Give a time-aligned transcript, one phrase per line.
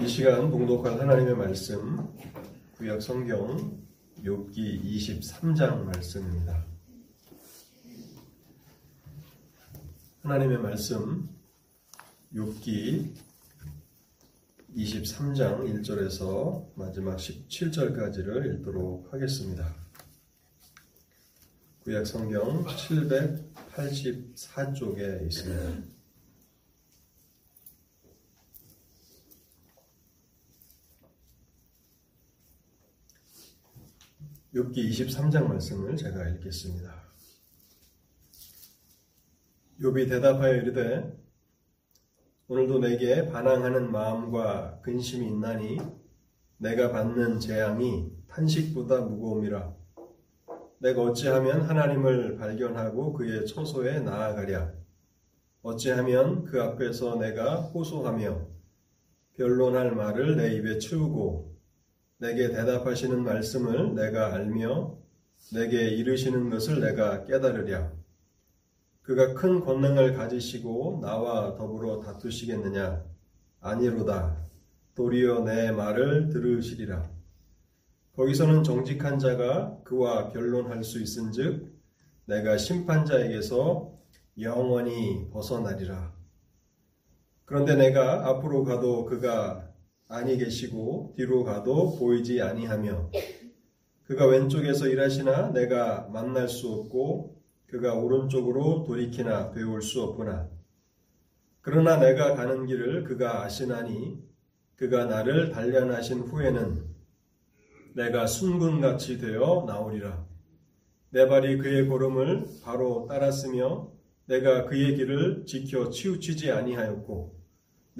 [0.00, 2.08] 이 시간 봉독할 하나님의 말씀
[2.78, 3.78] 구약 성경
[4.24, 6.64] 욥기 23장 말씀입니다.
[10.22, 11.28] 하나님의 말씀
[12.32, 13.12] 욥기
[14.74, 19.74] 23장 1절에서 마지막 17절까지를 읽도록 하겠습니다.
[21.84, 25.99] 구약 성경 784쪽에 있습니다.
[34.52, 36.92] 욥기 23장 말씀을 제가 읽겠습니다.
[39.80, 41.16] 욥이 대답하여 이르되
[42.48, 45.78] 오늘도 내게 반항하는 마음과 근심이 있나니
[46.58, 49.72] 내가 받는 재앙이 탄식보다 무거움이라
[50.78, 54.72] 내가 어찌하면 하나님을 발견하고 그의 처소에 나아가랴
[55.62, 58.48] 어찌하면 그 앞에서 내가 호소하며
[59.36, 61.49] 변론할 말을 내 입에 채우고
[62.20, 64.94] 내게 대답하시는 말씀을 내가 알며
[65.54, 67.92] 내게 이르시는 것을 내가 깨달으랴.
[69.00, 73.02] 그가 큰 권능을 가지시고 나와 더불어 다투시겠느냐?
[73.60, 74.36] 아니로다.
[74.94, 77.10] 도리어 내 말을 들으시리라.
[78.14, 81.72] 거기서는 정직한 자가 그와 변론할 수 있은즉
[82.26, 83.94] 내가 심판자에게서
[84.40, 86.12] 영원히 벗어나리라.
[87.46, 89.69] 그런데 내가 앞으로 가도 그가
[90.12, 93.12] 아니 계시고 뒤로 가도 보이지 아니하며
[94.02, 100.50] 그가 왼쪽에서 일하시나 내가 만날 수 없고 그가 오른쪽으로 돌이키나 배울 수 없구나.
[101.60, 104.18] 그러나 내가 가는 길을 그가 아시나니
[104.74, 106.84] 그가 나를 단련하신 후에는
[107.94, 110.26] 내가 순금같이 되어 나오리라.
[111.10, 113.92] 내 발이 그의 걸음을 바로 따랐으며
[114.26, 117.39] 내가 그의 길을 지켜 치우치지 아니하였고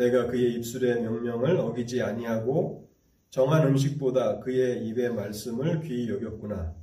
[0.00, 2.88] 내가 그의 입술의 명령을 어기지 아니하고
[3.28, 6.74] 정한 음식보다 그의 입의 말씀을 귀히 여겼구나.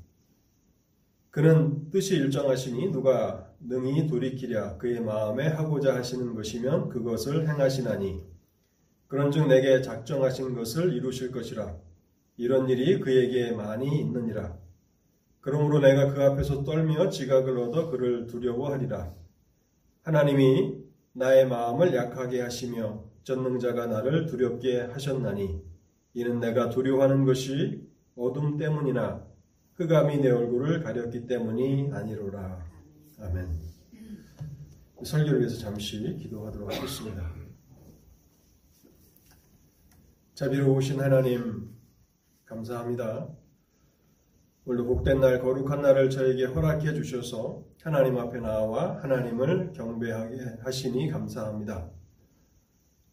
[1.32, 8.22] 그는 뜻이 일정하시니 누가 능히 돌이키랴 그의 마음에 하고자 하시는 것이면 그것을 행하시나니.
[9.08, 11.76] 그런즉 내게 작정하신 것을 이루실 것이라.
[12.38, 14.56] 이런 일이 그에게 많이 있느니라.
[15.42, 19.12] 그러므로 내가 그 앞에서 떨며 지각을 얻어 그를 두려워하리라.
[20.04, 25.62] 하나님이 나의 마음을 약하게 하시며 전능자가 나를 두렵게 하셨나니
[26.14, 29.28] 이는 내가 두려워하는 것이 어둠 때문이나
[29.74, 32.66] 흑암이 내 얼굴을 가렸기 때문이 아니로라.
[33.20, 33.50] 아멘.
[35.04, 37.30] 설교를 위해서 잠시 기도하도록 하겠습니다.
[40.34, 41.76] 자비로우신 하나님,
[42.46, 43.28] 감사합니다.
[44.64, 51.97] 오늘도 복된 날, 거룩한 날을 저에게 허락해 주셔서 하나님 앞에 나와 하나님을 경배하게 하시니 감사합니다.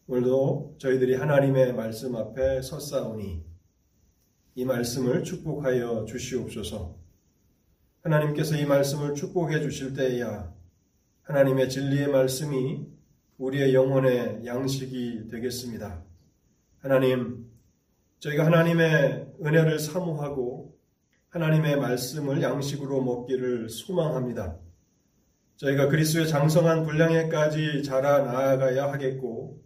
[0.07, 3.43] 오늘도 저희들이 하나님의 말씀 앞에 섰사오니
[4.53, 6.95] 이 말씀을 축복하여 주시옵소서.
[8.01, 10.53] 하나님께서 이 말씀을 축복해 주실 때야
[11.23, 12.85] 하나님의 진리의 말씀이
[13.39, 16.03] 우리의 영혼의 양식이 되겠습니다.
[16.77, 17.49] 하나님,
[18.19, 20.77] 저희가 하나님의 은혜를 사모하고
[21.29, 24.55] 하나님의 말씀을 양식으로 먹기를 소망합니다.
[25.55, 29.64] 저희가 그리스도의 장성한 분량에까지 자라 나아가야 하겠고,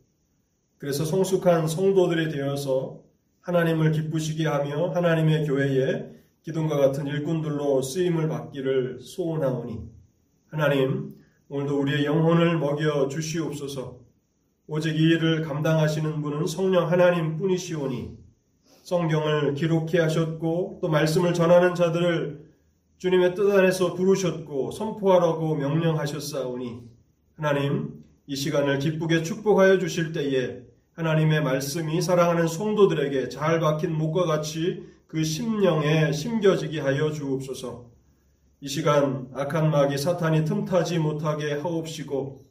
[0.79, 3.01] 그래서 성숙한 성도들이 되어서
[3.41, 6.09] 하나님을 기쁘시게 하며 하나님의 교회에
[6.41, 9.77] 기둥과 같은 일꾼들로 쓰임을 받기를 소원하오니,
[10.47, 11.13] 하나님,
[11.49, 13.99] 오늘도 우리의 영혼을 먹여 주시옵소서,
[14.67, 18.17] 오직 이 일을 감당하시는 분은 성령 하나님 뿐이시오니,
[18.83, 22.49] 성경을 기록해 하셨고, 또 말씀을 전하는 자들을
[22.99, 26.81] 주님의 뜻 안에서 부르셨고 선포하라고 명령하셨사오니
[27.35, 30.68] 하나님 이 시간을 기쁘게 축복하여 주실 때에
[30.99, 37.89] 하나님의 말씀이 사랑하는 성도들에게 잘 박힌 목과 같이 그 심령에 심겨지게 하여 주옵소서.
[38.59, 42.43] 이 시간 악한 마귀 사탄이 틈타지 못하게 하옵시고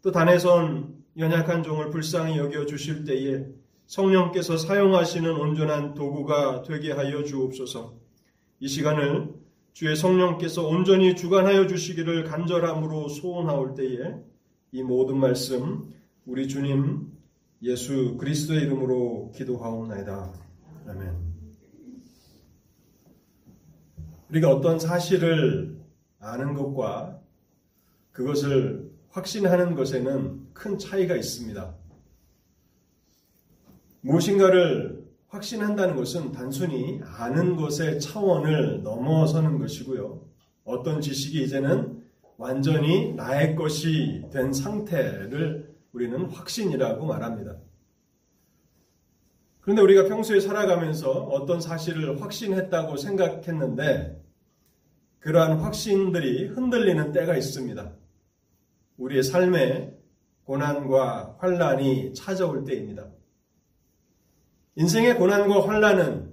[0.00, 3.46] 또 단에선 연약한 종을 불쌍히 여겨 주실 때에
[3.88, 7.94] 성령께서 사용하시는 온전한 도구가 되게 하여 주옵소서.
[8.60, 9.34] 이 시간을
[9.72, 14.14] 주의 성령께서 온전히 주관하여 주시기를 간절함으로 소원하올 때에
[14.70, 15.92] 이 모든 말씀
[16.26, 17.15] 우리 주님
[17.66, 20.32] 예수 그리스도의 이름으로 기도하옵나이다.
[20.86, 21.16] 아멘.
[24.30, 25.76] 우리가 어떤 사실을
[26.20, 27.20] 아는 것과
[28.12, 31.74] 그것을 확신하는 것에는 큰 차이가 있습니다.
[34.02, 40.24] 무엇인가를 확신한다는 것은 단순히 아는 것의 차원을 넘어서는 것이고요.
[40.62, 42.00] 어떤 지식이 이제는
[42.36, 45.65] 완전히 나의 것이 된 상태를
[45.96, 47.56] 우리는 확신이라고 말합니다.
[49.62, 54.22] 그런데 우리가 평소에 살아가면서 어떤 사실을 확신했다고 생각했는데
[55.20, 57.92] 그러한 확신들이 흔들리는 때가 있습니다.
[58.98, 59.96] 우리의 삶에
[60.44, 63.06] 고난과 환란이 찾아올 때입니다.
[64.74, 66.30] 인생의 고난과 환란은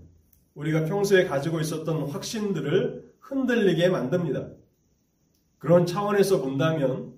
[0.56, 4.50] 우리가 평소에 가지고 있었던 확신들을 흔들리게 만듭니다.
[5.58, 7.14] 그런 차원에서 본다면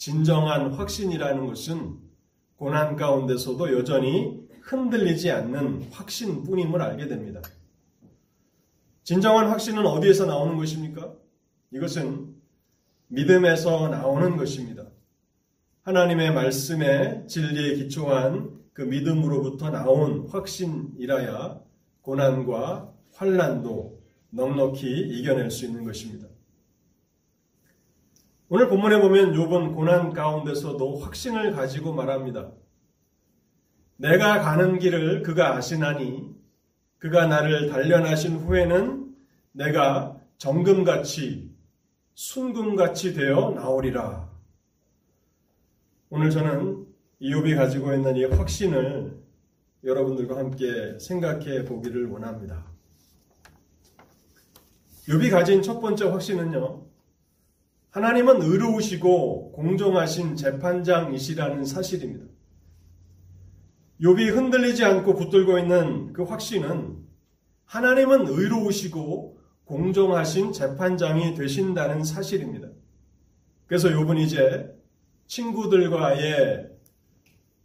[0.00, 1.98] 진정한 확신이라는 것은
[2.56, 7.42] 고난 가운데서도 여전히 흔들리지 않는 확신뿐임을 알게 됩니다.
[9.02, 11.12] 진정한 확신은 어디에서 나오는 것입니까?
[11.74, 12.34] 이것은
[13.08, 14.86] 믿음에서 나오는 것입니다.
[15.82, 21.60] 하나님의 말씀에 진리에 기초한 그 믿음으로부터 나온 확신이라야
[22.00, 24.00] 고난과 환란도
[24.30, 26.29] 넉넉히 이겨낼 수 있는 것입니다.
[28.52, 32.50] 오늘 본문에 보면 욥은 고난 가운데서도 확신을 가지고 말합니다.
[33.96, 36.34] 내가 가는 길을 그가 아시나니
[36.98, 39.14] 그가 나를 단련하신 후에는
[39.52, 41.54] 내가 정금같이
[42.14, 44.28] 순금같이 되어 나오리라.
[46.08, 46.86] 오늘 저는
[47.22, 49.16] 이욥이 가지고 있는 이 확신을
[49.84, 52.66] 여러분들과 함께 생각해 보기를 원합니다.
[55.06, 56.89] 욥이 가진 첫 번째 확신은요.
[57.90, 62.24] 하나님은 의로우시고 공정하신 재판장이시라는 사실입니다.
[64.00, 66.98] 욥이 흔들리지 않고 붙들고 있는 그 확신은
[67.64, 72.68] 하나님은 의로우시고 공정하신 재판장이 되신다는 사실입니다.
[73.66, 74.74] 그래서 욥은 이제
[75.26, 76.70] 친구들과의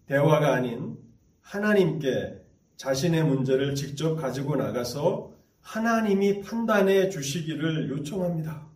[0.08, 0.98] 대화가 아닌
[1.42, 2.42] 하나님께
[2.78, 8.75] 자신의 문제를 직접 가지고 나가서 하나님이 판단해 주시기를 요청합니다.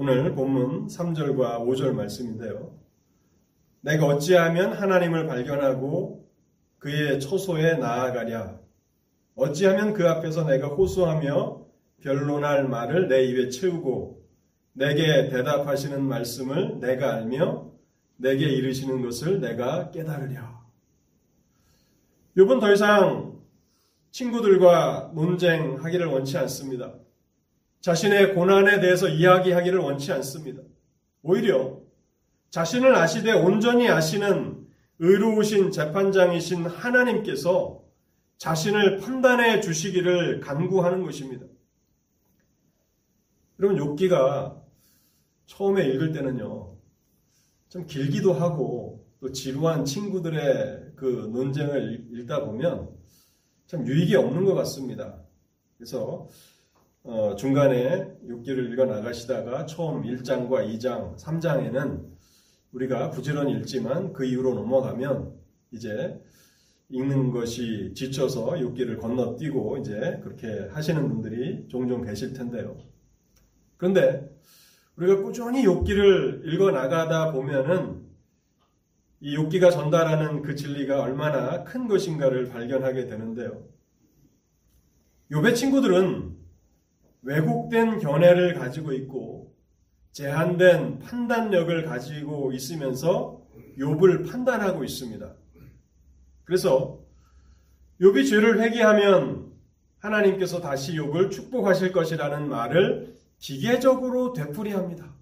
[0.00, 2.72] 오늘 본문 3절과 5절 말씀인데요.
[3.80, 6.24] 내가 어찌하면 하나님을 발견하고
[6.78, 8.60] 그의 처소에 나아가랴.
[9.34, 11.66] 어찌하면 그 앞에서 내가 호소하며
[12.00, 14.24] 변론할 말을 내 입에 채우고
[14.72, 17.72] 내게 대답하시는 말씀을 내가 알며
[18.18, 20.62] 내게 이르시는 것을 내가 깨달으랴.
[22.36, 23.36] 요번 더 이상
[24.12, 26.94] 친구들과 논쟁하기를 원치 않습니다.
[27.80, 30.62] 자신의 고난에 대해서 이야기하기를 원치 않습니다.
[31.22, 31.80] 오히려
[32.50, 34.66] 자신을 아시되 온전히 아시는
[34.98, 37.84] 의로우신 재판장이신 하나님께서
[38.38, 41.46] 자신을 판단해 주시기를 간구하는 것입니다.
[43.60, 44.62] 여러분, 욥기가
[45.46, 46.76] 처음에 읽을 때는요,
[47.68, 52.88] 좀 길기도 하고, 또 지루한 친구들의 그 논쟁을 읽다 보면
[53.66, 55.20] 참 유익이 없는 것 같습니다.
[55.76, 56.28] 그래서
[57.04, 62.04] 어, 중간에 6기를 읽어 나가시다가 처음 1장과 2장, 3장에는
[62.72, 65.32] 우리가 부지런히 읽지만 그 이후로 넘어가면
[65.70, 66.20] 이제
[66.90, 72.76] 읽는 것이 지쳐서 6기를 건너뛰고 이제 그렇게 하시는 분들이 종종 계실 텐데요.
[73.76, 74.28] 그런데
[74.96, 78.06] 우리가 꾸준히 6기를 읽어 나가다 보면은
[79.20, 83.64] 이 6기가 전달하는 그 진리가 얼마나 큰 것인가를 발견하게 되는데요.
[85.30, 86.37] 요배 친구들은
[87.22, 89.54] 왜곡된 견해를 가지고 있고
[90.12, 93.42] 제한된 판단력을 가지고 있으면서
[93.78, 95.34] 욥을 판단하고 있습니다.
[96.44, 97.00] 그래서
[98.00, 99.52] 욥이 죄를 회개하면
[99.98, 105.14] 하나님께서 다시 욥을 축복하실 것이라는 말을 기계적으로 되풀이합니다.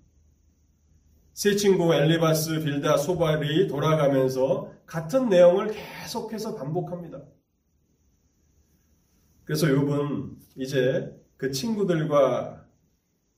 [1.32, 7.22] 세 친구 엘리바스, 빌다, 소발이 돌아가면서 같은 내용을 계속해서 반복합니다.
[9.44, 12.64] 그래서 욥은 이제 그 친구들과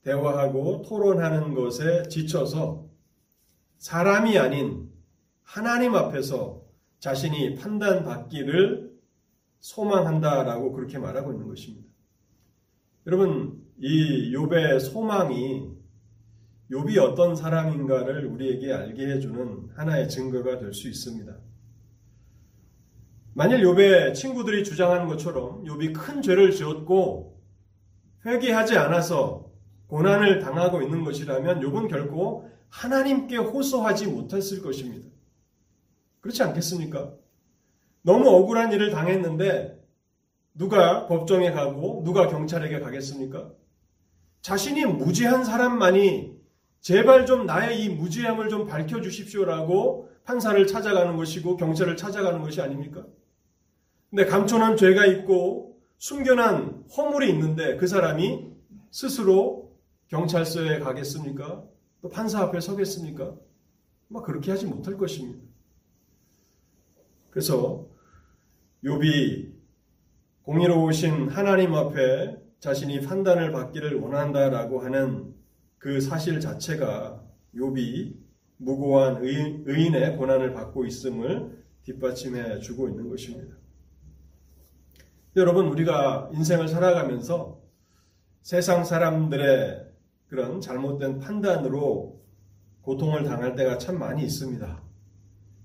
[0.03, 2.87] 대화하고 토론하는 것에 지쳐서
[3.77, 4.89] 사람이 아닌
[5.43, 6.61] 하나님 앞에서
[6.99, 8.89] 자신이 판단받기를
[9.59, 11.87] 소망한다라고 그렇게 말하고 있는 것입니다.
[13.07, 15.69] 여러분, 이 욥의 소망이
[16.71, 21.35] 욥이 어떤 사람인가를 우리에게 알게 해주는 하나의 증거가 될 수 있습니다.
[23.33, 27.38] 만일 욥의 친구들이 주장하는 것처럼 욥이 큰 죄를 지었고
[28.25, 29.49] 회개하지 않아서
[29.87, 35.09] 고난을 당하고 있는 것이라면 욥은 결코 하나님께 호소하지 못했을 것입니다.
[36.21, 37.13] 그렇지 않겠습니까?
[38.01, 39.79] 너무 억울한 일을 당했는데
[40.53, 43.51] 누가 법정에 가고 누가 경찰에게 가겠습니까?
[44.41, 46.37] 자신이 무지한 사람만이
[46.81, 53.05] 제발 좀 나의 이 무지함을 좀 밝혀 주십시오라고 판사를 찾아가는 것이고 경찰을 찾아가는 것이 아닙니까?
[54.09, 55.68] 근데 감춰놓은 죄가 있고
[55.99, 58.53] 숨겨난 허물이 있는데 그 사람이
[58.89, 59.77] 스스로
[60.07, 61.63] 경찰서에 가겠습니까?
[62.01, 63.35] 또 판사 앞에 서겠습니까?
[64.07, 65.39] 막 그렇게 하지 못할 것입니다.
[67.29, 67.85] 그래서
[68.83, 69.51] 욥이
[70.43, 75.35] 공의로우신 하나님 앞에 자신이 판단을 받기를 원한다라고 하는
[75.77, 77.21] 그 사실 자체가
[77.55, 78.15] 욥이
[78.57, 83.59] 무고한 의인, 의 고난을 받고 있음을 뒷받침해 주고 있는 것입니다.
[85.39, 87.61] 여러분 우리가 인생을 살아가면서
[88.41, 89.87] 세상 사람들의
[90.27, 92.21] 그런 잘못된 판단으로
[92.81, 94.83] 고통을 당할 때가 참 많이 있습니다.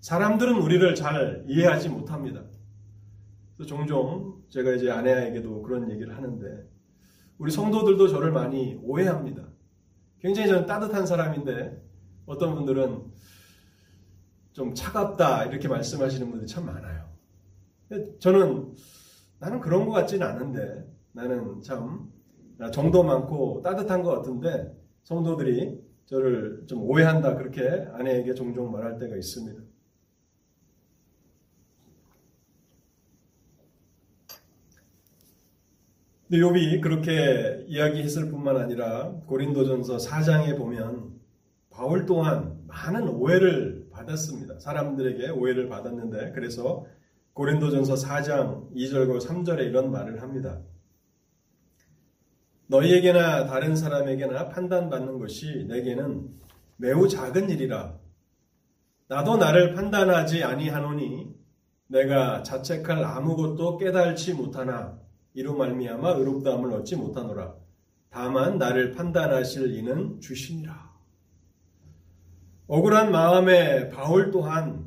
[0.01, 2.45] 사람들은 우리를 잘 이해하지 못합니다.
[3.67, 6.69] 종종 제가 이제 아내에게도 그런 얘기를 하는데
[7.39, 9.43] 우리 성도들도 저를 많이 오해합니다.
[10.21, 11.83] 굉장히 저는 따뜻한 사람인데
[12.27, 13.03] 어떤 분들은
[14.53, 17.09] 좀 차갑다 이렇게 말씀하시는 분들이 참 많아요.
[18.21, 18.73] 저는
[19.45, 22.11] 나는 그런 것 같지는 않은데 나는 참
[22.73, 29.61] 정도 많고 따뜻한 것 같은데 성도들이 저를 좀 오해한다 그렇게 아내에게 종종 말할 때가 있습니다.
[36.27, 41.21] 근데 욥이 그렇게 이야기했을 뿐만 아니라 고린도전서 4장에 보면
[41.69, 44.59] 바울 또한 많은 오해를 받았습니다.
[44.59, 46.87] 사람들에게 오해를 받았는데 그래서
[47.35, 50.61] 고린도전서 4장 2절과 3절에 이런 말을 합니다.
[52.69, 56.29] 너희에게나 다른 사람에게나 판단받는 것이 내게는
[56.77, 57.99] 매우 작은 일이라.
[59.09, 61.35] 나도 나를 판단하지 아니하노니
[61.89, 64.99] 내가 자책할 아무것도 깨달지 못하나
[65.35, 67.55] 이로 말미암아 의롭다함을 얻지 못하노라.
[68.11, 70.95] 다만 나를 판단하실 이는 주시니라.
[72.69, 74.84] 억울한 마음에 바울 또한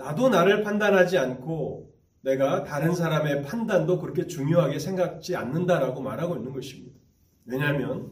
[0.00, 1.92] 나도 나를 판단하지 않고
[2.22, 6.98] 내가 다른 사람의 판단도 그렇게 중요하게 생각지 않는다라고 말하고 있는 것입니다.
[7.44, 8.10] 왜냐하면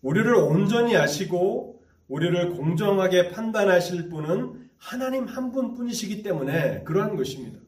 [0.00, 7.60] 우리를 온전히 아시고 우리를 공정하게 판단하실 분은 하나님 한 분뿐이시기 때문에 그러한 것입니다.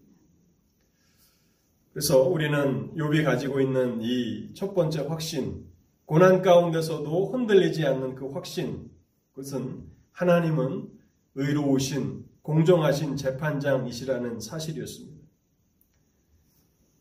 [1.93, 5.67] 그래서 우리는 욥이 가지고 있는 이 첫 번째 확신,
[6.07, 8.91] 고난 가운데서도 흔들리지 않는 그 확신,
[9.33, 10.89] 그것은 하나님은
[11.35, 15.21] 의로우신 공정하신 재판장이시라는 사실이었습니다.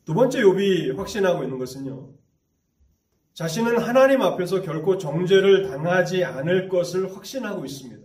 [0.06, 2.14] 두 번째 욥이 확신하고 있는 것은요.
[3.34, 8.00] 자신은 하나님 앞에서 결코 정죄를 당하지 않을 것을 확신하고 있습니다.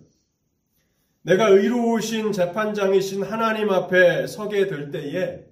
[1.21, 5.45] 내가 의로우신 재판장이신 하나님 앞에 서게 될 때에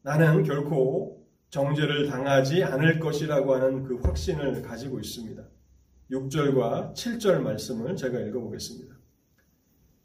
[0.00, 5.42] 나는 결코 정죄를 당하지 않을 것이라고 하는 그 확신을 가지고 있습니다.
[6.10, 8.97] 6절과 7절 말씀을 제가 읽어보겠습니다.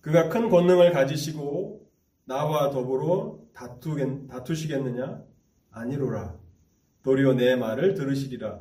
[0.03, 1.89] 그가 큰 권능을 가지시고
[2.25, 5.24] 나와 더불어 다투, 다투시겠느냐?
[5.72, 6.36] 아니로라.
[7.03, 8.60] 도리어 내 말을 들으시리라.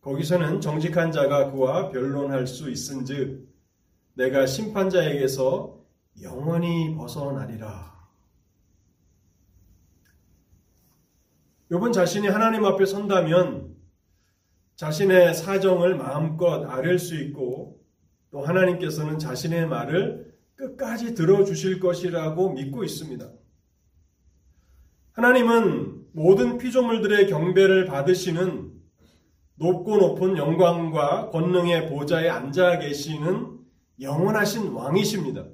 [0.00, 3.48] 거기서는 정직한 자가 그와 변론할 수 있은즉
[4.14, 5.78] 내가 심판자에게서
[6.22, 7.92] 영원히 벗어나리라.
[11.70, 13.76] 요번 자신이 하나님 앞에 선다면
[14.76, 17.78] 자신의 사정을 마음껏 아뢰 수 있고
[18.30, 20.31] 또 하나님께서는 자신의 말을
[20.62, 23.28] 끝까지 들어주실 것이라고 믿고 있습니다.
[25.12, 28.70] 하나님은 모든 피조물들의 경배를 받으시는
[29.56, 33.58] 높고 높은 영광과 권능의 보좌에 앉아 계시는
[34.00, 35.46] 영원하신 왕이십니다.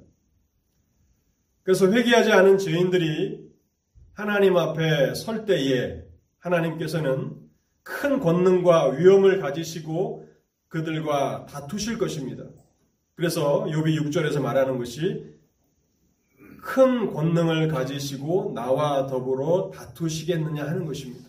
[1.63, 3.49] 그래서 회개하지 않은 죄인들이
[4.13, 6.03] 하나님 앞에 설 때에
[6.37, 7.35] 하나님께서는
[7.81, 10.27] 큰 권능과 위엄을 가지시고
[10.67, 12.43] 그들과 다투실 것입니다.
[13.19, 15.35] 그래서 욥이 6절에서 말하는 것이
[16.61, 21.27] 큰 권능을 가지시고 나와 더불어 다투시겠느냐 하는 것입니다.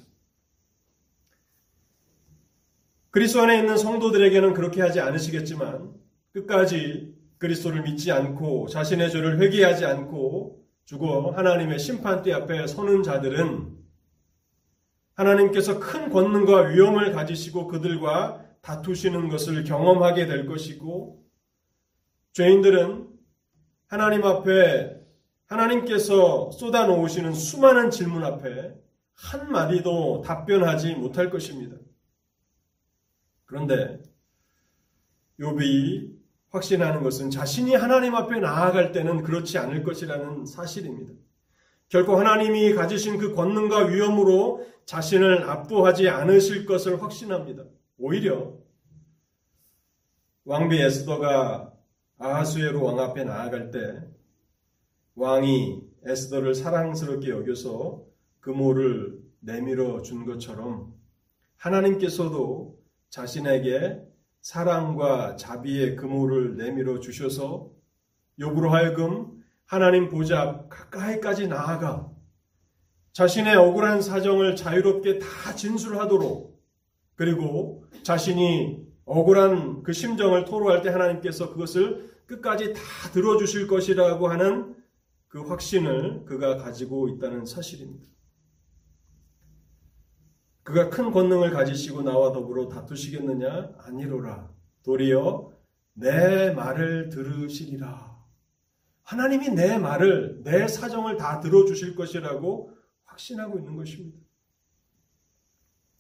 [3.10, 5.92] 그리스도 안에 있는 성도들에게는 그렇게 하지 않으시겠지만
[6.32, 13.68] 끝까지 그리스도를 믿지 않고 자신의 죄를 회개하지 않고 죽어 하나님의 심판대 앞에 서는 자들은
[15.14, 21.19] 하나님께서 큰 권능과 위엄을 가지시고 그들과 다투시는 것을 경험하게 될 것이고
[22.32, 23.08] 죄인들은
[23.88, 25.00] 하나님 앞에
[25.46, 28.74] 하나님께서 쏟아놓으시는 수많은 질문 앞에
[29.14, 31.76] 한마디도 답변하지 못할 것입니다.
[33.46, 34.00] 그런데
[35.40, 36.20] 욥이
[36.50, 41.12] 확신하는 것은 자신이 하나님 앞에 나아갈 때는 그렇지 않을 것이라는 사실입니다.
[41.88, 47.64] 결코 하나님이 가지신 그 권능과 위엄으로 자신을 압도하지 않으실 것을 확신합니다.
[47.98, 48.54] 오히려
[50.44, 51.72] 왕비 에스더가
[52.20, 53.98] 아하수에로 왕 앞에 나아갈 때
[55.14, 58.04] 왕이 에스더를 사랑스럽게 여겨서
[58.40, 60.94] 그모를 내밀어 준 것처럼
[61.56, 64.02] 하나님께서도 자신에게
[64.42, 67.70] 사랑과 자비의 그모를 내밀어 주셔서
[68.38, 72.10] 요구로 하여금 하나님 보좌 가까이까지 나아가
[73.12, 76.60] 자신의 억울한 사정을 자유롭게 다 진술하도록
[77.14, 82.80] 그리고 자신이 억울한 그 심정을 토로할 때 하나님께서 그것을 끝까지 다
[83.12, 84.76] 들어주실 것이라고 하는
[85.26, 88.06] 그 확신을 그가 가지고 있다는 사실입니다.
[90.62, 93.72] 그가 큰 권능을 가지시고 나와 더불어 다투시겠느냐?
[93.78, 94.48] 아니로라.
[94.84, 95.58] 도리어
[95.94, 98.16] 내 말을 들으시리라.
[99.02, 102.76] 하나님이 내 말을, 내 사정을 다 들어주실 것이라고
[103.06, 104.20] 확신하고 있는 것입니다.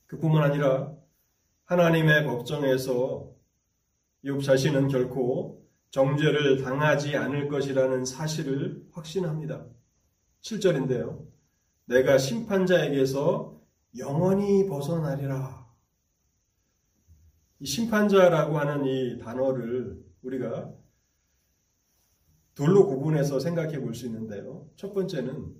[0.06, 0.99] 그뿐만 아니라
[1.70, 3.32] 하나님의 법정에서
[4.24, 9.68] 욥 자신은 결코 정죄를 당하지 않을 것이라는 사실을 확신합니다.
[10.40, 11.28] 7절인데요.
[11.84, 13.56] 내가 심판자에게서
[13.98, 15.64] 영원히 벗어나리라.
[17.60, 20.74] 이 심판자라고 하는 이 단어를 우리가
[22.54, 24.68] 둘로 구분해서 생각해 볼 수 있는데요.
[24.74, 25.54] 첫 번째는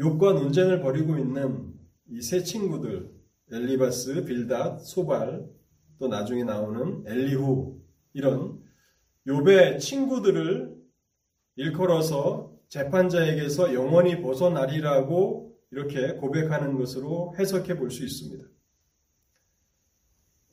[0.00, 1.72] 욕과 논쟁을 벌이고 있는
[2.10, 3.11] 이 세 친구들
[3.52, 5.46] 엘리바스, 빌닷, 소발
[5.98, 7.80] 또 나중에 나오는 엘리후
[8.14, 8.62] 이런
[9.26, 10.74] 욥의 친구들을
[11.56, 18.42] 일컬어서 재판자에게서 영원히 벗어나리라고 이렇게 고백하는 것으로 해석해 볼 수 있습니다.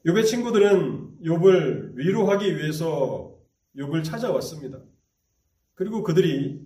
[0.05, 3.33] 욥의 친구들은 욥을 위로하기 위해서
[3.77, 4.81] 욥을 찾아왔습니다.
[5.73, 6.61] 그리고 그들이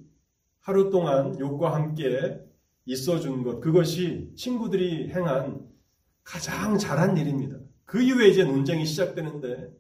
[0.62, 2.40] 하루 동안 욥과 함께
[2.86, 5.73] 있어 준 것, 그것이 친구들이 행한
[6.24, 7.58] 가장 잘한 일입니다.
[7.86, 9.72] 그 이후에 이제 논쟁이 시작되는데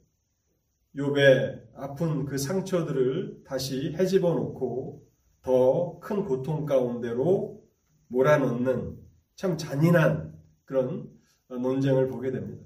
[0.96, 5.04] 욥의 아픈 그 상처들을 다시 헤집어 놓고
[5.42, 7.62] 더 큰 고통 가운데로
[8.08, 8.98] 몰아넣는
[9.36, 11.10] 참 잔인한 그런
[11.50, 12.64] 논쟁을 보게 됩니다.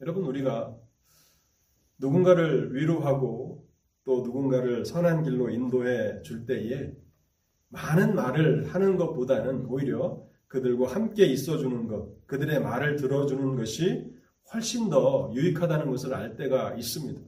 [0.00, 0.76] 여러분 우리가
[1.98, 3.66] 누군가를 위로하고
[4.04, 6.92] 또 누군가를 선한 길로 인도해 줄 때에
[7.68, 14.10] 많은 말을 하는 것보다는 오히려 그들과 함께 있어주는 것, 그들의 말을 들어주는 것이
[14.52, 17.20] 훨씬 더 유익하다는 것을 알 때가 있습니다.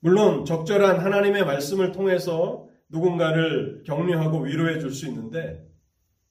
[0.00, 5.66] 물론 적절한 하나님의 말씀을 통해서 누군가를 격려하고 위로해 줄 수 있는데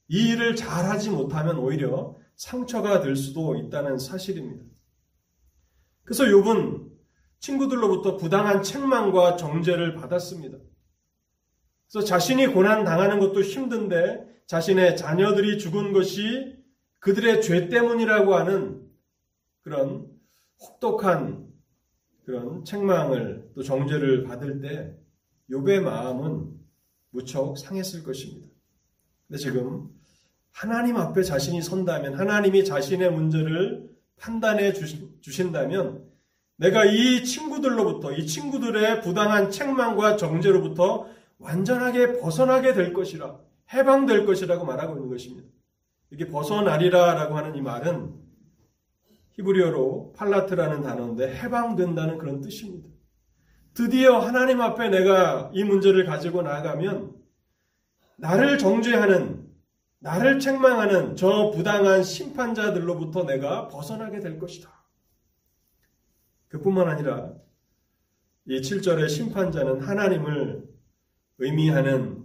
[0.07, 4.63] 이 일을 잘하지 못하면 오히려 상처가 될 수도 있다는 사실입니다.
[6.03, 6.89] 그래서 욥은
[7.39, 10.57] 친구들로부터 부당한 책망과 정죄를 받았습니다.
[11.91, 16.57] 그래서 자신이 고난 당하는 것도 힘든데 자신의 자녀들이 죽은 것이
[16.97, 18.81] 그들의 죄 때문이라고 하는
[19.61, 20.07] 그런
[20.59, 21.47] 혹독한
[22.25, 24.97] 그런 책망을 또 정죄를 받을 때
[25.51, 26.49] 욥의 마음은
[27.11, 28.47] 무척 상했을 것입니다.
[29.27, 29.87] 근데 지금
[30.51, 34.73] 하나님 앞에 자신이 선다면 하나님이 자신의 문제를 판단해
[35.21, 36.09] 주신다면
[36.55, 41.07] 내가 이 친구들로부터 이 친구들의 부당한 책망과 정죄로부터
[41.37, 45.47] 완전하게 벗어나게 될 것이라 해방될 것이라고 말하고 있는 것입니다.
[46.11, 48.13] 이게 벗어나리라라고 하는 이 말은
[49.31, 52.89] 히브리어로 팔라트라는 단어인데 해방된다는 그런 뜻입니다.
[53.73, 57.15] 드디어 하나님 앞에 내가 이 문제를 가지고 나가면
[58.17, 59.47] 나를 정죄하는
[59.99, 64.69] 나를 책망하는 저 부당한 심판자들로부터 내가 벗어나게 될 것이다.
[66.47, 67.33] 그뿐만 아니라
[68.45, 70.67] 이 7절의 심판자는 하나님을
[71.37, 72.18] 의미하는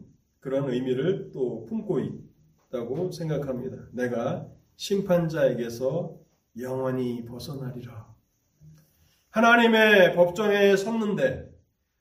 [0.44, 2.00] 그런 의미를 또 품고
[2.68, 3.78] 있다고 생각합니다.
[3.92, 6.18] 내가 심판자에게서
[6.61, 8.14] 영원히 벗어나리라.
[9.30, 11.50] 하나님의 법정에 섰는데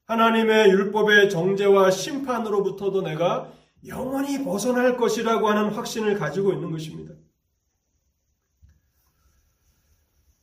[0.03, 3.53] 하나님의 율법의 정죄와 심판으로부터도 내가
[3.87, 7.13] 영원히 벗어날 것이라고 하는 확신을 가지고 있는 것입니다.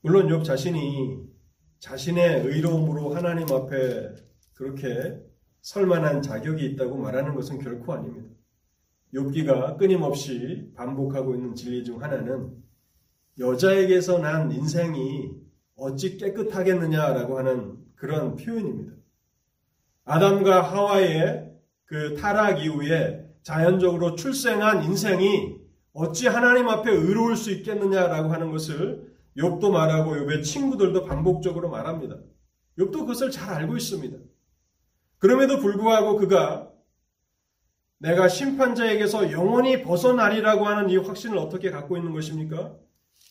[0.01, 1.19] 물론 욥 자신이
[1.81, 4.15] 자신의 의로움으로 하나님 앞에
[4.55, 5.30] 그렇게
[5.63, 8.29] 설만한 자격이 있다고 말하는 것은 결코 아닙니다.
[9.15, 12.55] 욥기가 끊임없이 반복하고 있는 진리 중 하나는
[13.39, 15.31] 여자에게서 난 인생이
[15.77, 18.93] 어찌 깨끗하겠느냐라고 하는 그런 표현입니다.
[20.05, 21.51] 아담과 하와의
[21.85, 25.59] 그 타락 이후에 자연적으로 출생한 인생이
[25.93, 32.17] 어찌 하나님 앞에 의로울 수 있겠느냐라고 하는 것을 욥도 말하고 욥의 친구들도 반복적으로 말합니다.
[32.79, 34.17] 욥도 그것을 잘 알고 있습니다.
[35.21, 36.73] 그럼에도 불구하고 그가
[37.99, 42.75] 내가 심판자에게서 영원히 벗어나리라고 하는 이 확신을 어떻게 갖고 있는 것입니까?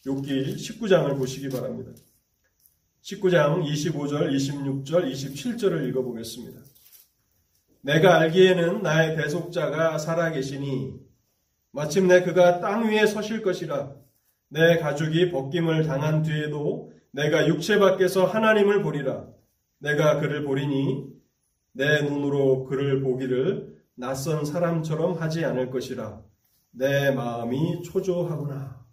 [0.06, 1.92] 욥기 19장을 보시기 바랍니다.
[3.02, 6.62] 19장 25절, 26절, 27절을 읽어보겠습니다.
[7.82, 10.94] 내가 알기에는 나의 대속자가 살아계시니
[11.72, 13.96] 마침내 그가 땅 위에 서실 것이라
[14.50, 19.26] 내 가족이 벗김을 당한 뒤에도 내가 육체 밖에서 하나님을 보리라
[19.80, 21.19] 내가 그를 보리니
[21.80, 26.22] 내 눈으로 그를 보기를 낯선 사람처럼 하지 않을 것이라
[26.72, 28.86] 내 마음이 초조하구나.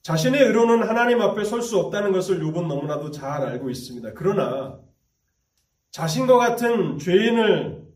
[0.00, 4.14] 자신의 의로는 하나님 앞에 설 수 없다는 것을 욥은 너무나도 잘 알고 있습니다.
[4.14, 4.80] 그러나
[5.90, 7.86] 자신과 같은 죄인을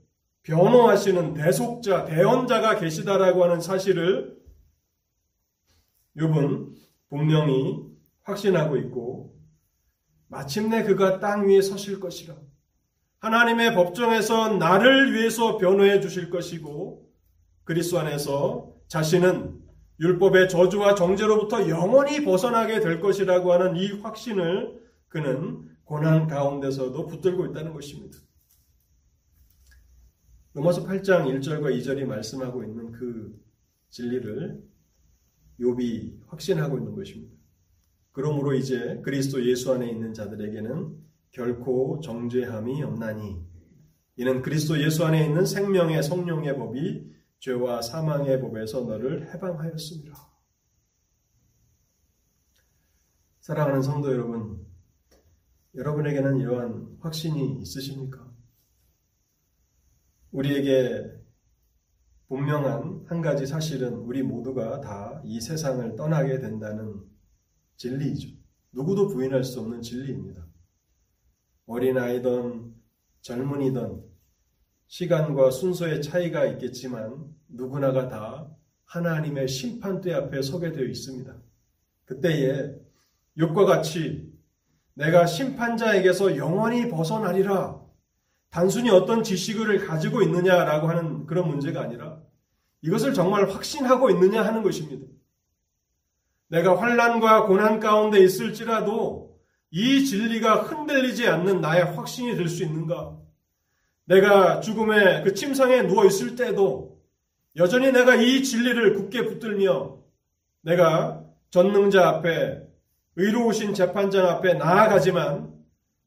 [0.42, 4.36] 변호하시는 대속자, 대언자가 계시다라고 하는 사실을
[6.18, 6.74] 욥은
[7.08, 7.86] 분명히
[8.24, 9.34] 확신하고 있고
[10.28, 12.34] 마침내 그가 땅 위에 서실 것이라.
[13.24, 17.10] 하나님의 법정에서 나를 위해서 변호해 주실 것이고
[17.64, 19.62] 그리스도 안에서 자신은
[19.98, 27.72] 율법의 저주와 정죄로부터 영원히 벗어나게 될 것이라고 하는 이 확신을 그는 고난 가운데서도 붙들고 있다는
[27.72, 28.18] 것입니다.
[30.52, 33.40] 로마서 8장 1절과 2절이 말씀하고 있는 그
[33.88, 34.62] 진리를
[35.60, 37.34] 욥이 확신하고 있는 것입니다.
[38.12, 41.03] 그러므로 이제 그리스도 예수 안에 있는 자들에게는
[41.34, 43.44] 결코 정죄함이 없나니
[44.16, 50.14] 이는 그리스도 예수 안에 있는 생명의 성령의 법이 죄와 사망의 법에서 너를 해방하였습니다.
[53.40, 54.64] 사랑하는 성도 여러분,
[55.74, 58.32] 여러분에게는 이러한 확신이 있으십니까?
[60.30, 61.02] 우리에게
[62.28, 67.02] 분명한 한 가지 사실은 우리 모두가 다 이 세상을 떠나게 된다는
[67.76, 68.28] 진리이죠.
[68.72, 70.53] 누구도 부인할 수 없는 진리입니다.
[71.66, 72.74] 어린아이든
[73.22, 74.02] 젊은이든
[74.86, 78.48] 시간과 순서의 차이가 있겠지만 누구나가 다
[78.84, 81.34] 하나님의 심판대 앞에 서게 되어 있습니다.
[82.04, 82.74] 그때에
[83.38, 84.32] 욕과 같이
[84.94, 87.82] 내가 심판자에게서 영원히 벗어나리라
[88.50, 92.20] 단순히 어떤 지식을 가지고 있느냐라고 하는 그런 문제가 아니라
[92.82, 95.06] 이것을 정말 확신하고 있느냐 하는 것입니다.
[96.48, 99.23] 내가 환란과 고난 가운데 있을지라도
[99.76, 103.18] 이 진리가 흔들리지 않는 나의 확신이 될 수 있는가?
[104.04, 107.02] 내가 죽음의 그 침상에 누워 있을 때도
[107.56, 109.98] 여전히 내가 이 진리를 굳게 붙들며
[110.60, 112.62] 내가 전능자 앞에
[113.16, 115.52] 의로우신 재판장 앞에 나아가지만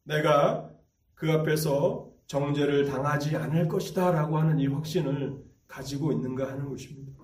[0.03, 0.69] 내가
[1.13, 7.21] 그 앞에서 정죄를 당하지 않을 것이다 라고 하는 이 확신을 가지고 있는가 하는 것입니다.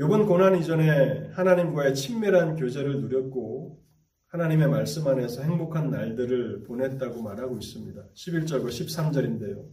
[0.00, 3.84] 요번 고난 이전에 하나님과의 친밀한 교제를 누렸고
[4.28, 8.02] 하나님의 말씀 안에서 행복한 날들을 보냈다고 말하고 있습니다.
[8.14, 9.68] 11절과 13절인데요.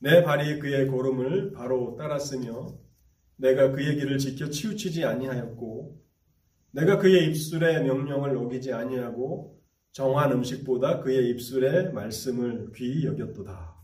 [0.00, 2.78] 내 발이 그의 걸음을 바로 따랐으며
[3.36, 5.98] 내가 그의 길을 지켜 치우치지 아니하였고
[6.72, 9.58] 내가 그의 입술의 명령을 어기지 아니하고
[9.92, 13.77] 정한 음식보다 그의 입술의 말씀을 귀히 여겼도다.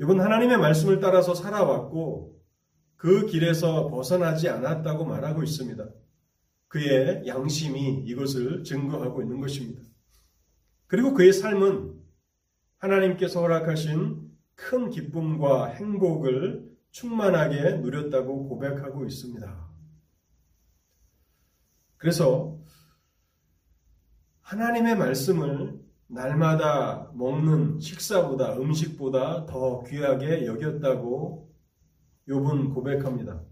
[0.00, 2.38] 이번 하나님의 말씀을 따라서 살아왔고
[2.96, 5.88] 그 길에서 벗어나지 않았다고 말하고 있습니다.
[6.68, 9.82] 그의 양심이 이것을 증거하고 있는 것입니다.
[10.86, 11.94] 그리고 그의 삶은
[12.78, 19.68] 하나님께서 허락하신 큰 기쁨과 행복을 충만하게 누렸다고 고백하고 있습니다.
[21.96, 22.58] 그래서
[24.42, 25.78] 하나님의 말씀을
[26.08, 31.52] 날마다 먹는 식사보다 음식보다 더 귀하게 여겼다고
[32.26, 33.42] 욥은 고백합니다.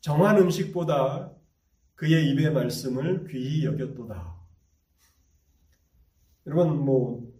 [0.00, 1.32] 정한 음식보다
[1.94, 4.36] 그의 입의 말씀을 귀히 여겼도다.
[6.46, 7.32] 여러분 뭐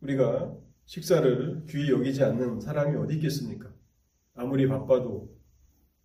[0.00, 0.54] 우리가
[0.86, 3.70] 식사를 귀히 여기지 않는 사람이 어디 있겠습니까?
[4.34, 5.36] 아무리 바빠도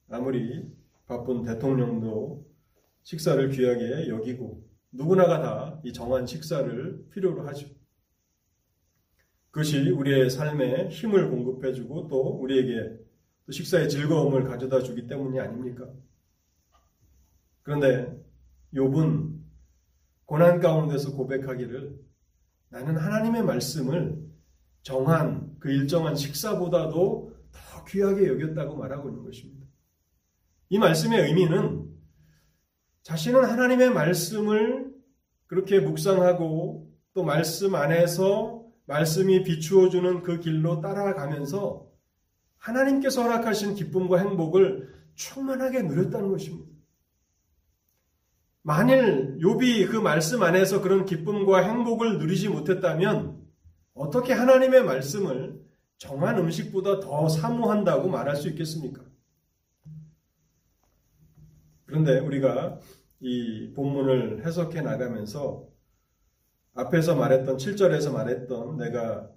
[0.10, 0.70] 아무리
[1.08, 2.46] 바쁜 대통령도
[3.04, 7.68] 식사를 귀하게 여기고 누구나가 다 이 정한 식사를 필요로 하죠.
[9.52, 12.98] 그것이 우리의 삶에 힘을 공급해주고 또 우리에게
[13.46, 15.88] 또 식사의 즐거움을 가져다 주기 때문이 아닙니까?
[17.62, 18.18] 그런데
[18.74, 19.40] 욥은
[20.26, 22.00] 고난 가운데서 고백하기를
[22.70, 24.24] 나는 하나님의 말씀을
[24.82, 29.68] 정한 그 일정한 식사보다도 더 귀하게 여겼다고 말하고 있는 것입니다.
[30.70, 31.93] 이 말씀의 의미는
[33.04, 34.92] 자신은 하나님의 말씀을
[35.48, 41.86] 그렇게 묵상하고 또 말씀 안에서 말씀이 비추어주는 그 길로 따라가면서
[42.58, 46.72] 하나님께서 허락하신 기쁨과 행복을 충만하게 누렸다는 것입니다.
[48.62, 53.38] 만일 욥이 그 말씀 안에서 그런 기쁨과 행복을 누리지 못했다면
[53.94, 55.62] 어떻게 하나님의 말씀을
[55.98, 59.04] 정한 음식보다 더 사모한다고 말할 수 있겠습니까?
[61.94, 62.80] 그런데 우리가
[63.20, 65.68] 이 본문을 해석해 나가면서
[66.74, 69.30] 앞에서 말했던 7절에서 말했던 내가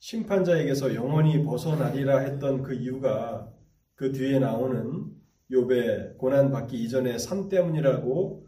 [0.00, 3.48] 심판자에게서 영원히 벗어나리라 했던 그 이유가
[3.94, 5.04] 그 뒤에 나오는
[5.52, 8.44] 욥의 고난 받기 이전의 삶 때문이라고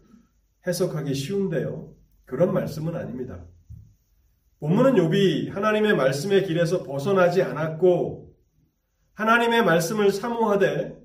[0.67, 1.95] 해석하기 쉬운데요.
[2.25, 3.45] 그런 말씀은 아닙니다.
[4.59, 8.35] 본문은 욥이 하나님의 말씀의 길에서 벗어나지 않았고
[9.13, 11.02] 하나님의 말씀을 사모하되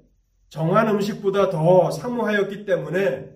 [0.49, 3.31] 정한 음식보다 더 사모하였기 때문에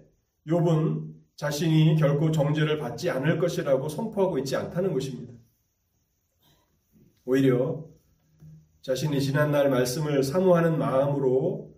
[0.46, 5.32] 욥은 자신이 결코 정죄를 받지 않을 것이라고 선포하고 있지 않다는 것입니다.
[7.24, 7.84] 오히려
[8.82, 11.72] 자신이 지난날 말씀을 사모하는 마음으로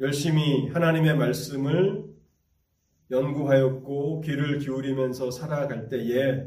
[0.00, 2.04] 열심히 하나님의 말씀을
[3.10, 6.46] 연구하였고 귀를 기울이면서 살아갈 때에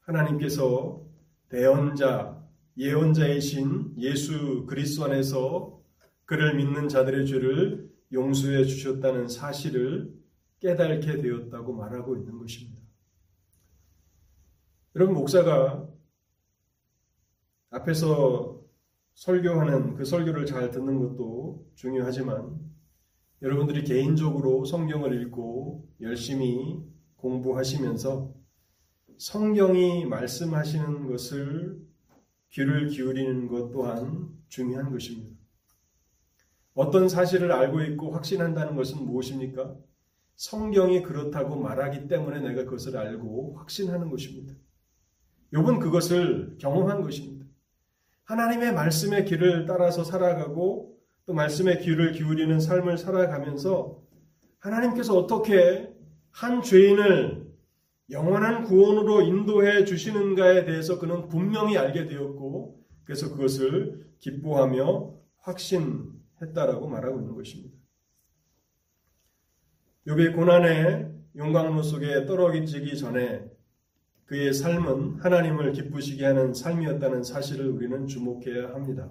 [0.00, 1.02] 하나님께서
[1.48, 2.42] 대언자,
[2.76, 5.83] 예언자이신 예수 그리스도 안에서
[6.24, 10.14] 그를 믿는 자들의 죄를 용서해 주셨다는 사실을
[10.60, 12.82] 깨닫게 되었다고 말하고 있는 것입니다.
[14.96, 15.88] 여러분 목사가
[17.70, 18.62] 앞에서
[19.14, 22.58] 설교하는 그 설교를 잘 듣는 것도 중요하지만
[23.42, 26.80] 여러분들이 개인적으로 성경을 읽고 열심히
[27.16, 28.32] 공부하시면서
[29.18, 31.80] 성경이 말씀하시는 것을
[32.50, 35.33] 귀를 기울이는 것 또한 중요한 것입니다.
[36.74, 39.74] 어떤 사실을 알고 있고 확신한다는 것은 무엇입니까?
[40.36, 44.54] 성경이 그렇다고 말하기 때문에 내가 그것을 알고 확신하는 것입니다.
[45.52, 47.46] 욥은 그것을 경험한 것입니다.
[48.24, 54.02] 하나님의 말씀의 길을 따라서 살아가고 또 말씀의 귀를 기울이는 삶을 살아가면서
[54.58, 55.94] 하나님께서 어떻게
[56.30, 57.44] 한 죄인을
[58.10, 67.20] 영원한 구원으로 인도해 주시는가에 대해서 그는 분명히 알게 되었고 그래서 그것을 기뻐하며 확신 했다라고 말하고
[67.20, 67.76] 있는 것입니다.
[70.06, 73.50] 욥의 고난의 용광로 속에 떨어지기 전에
[74.26, 79.10] 그의 삶은 하나님을 기쁘시게 하는 삶이었다는 사실을 우리는 주목해야 합니다.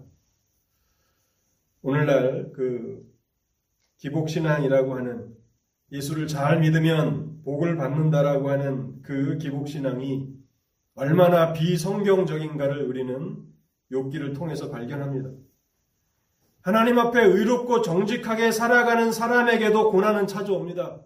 [1.82, 3.06] 오늘날 그
[3.98, 5.36] 기복신앙이라고 하는
[5.92, 10.34] 예수를 잘 믿으면 복을 받는다라고 하는 그 기복신앙이
[10.96, 13.44] 얼마나 비성경적인가를 우리는
[13.92, 15.30] 욥기를 통해서 발견합니다.
[16.63, 21.02] 하나님 앞에 의롭고 정직하게 살아가는 사람에게도 고난은 찾아옵니다.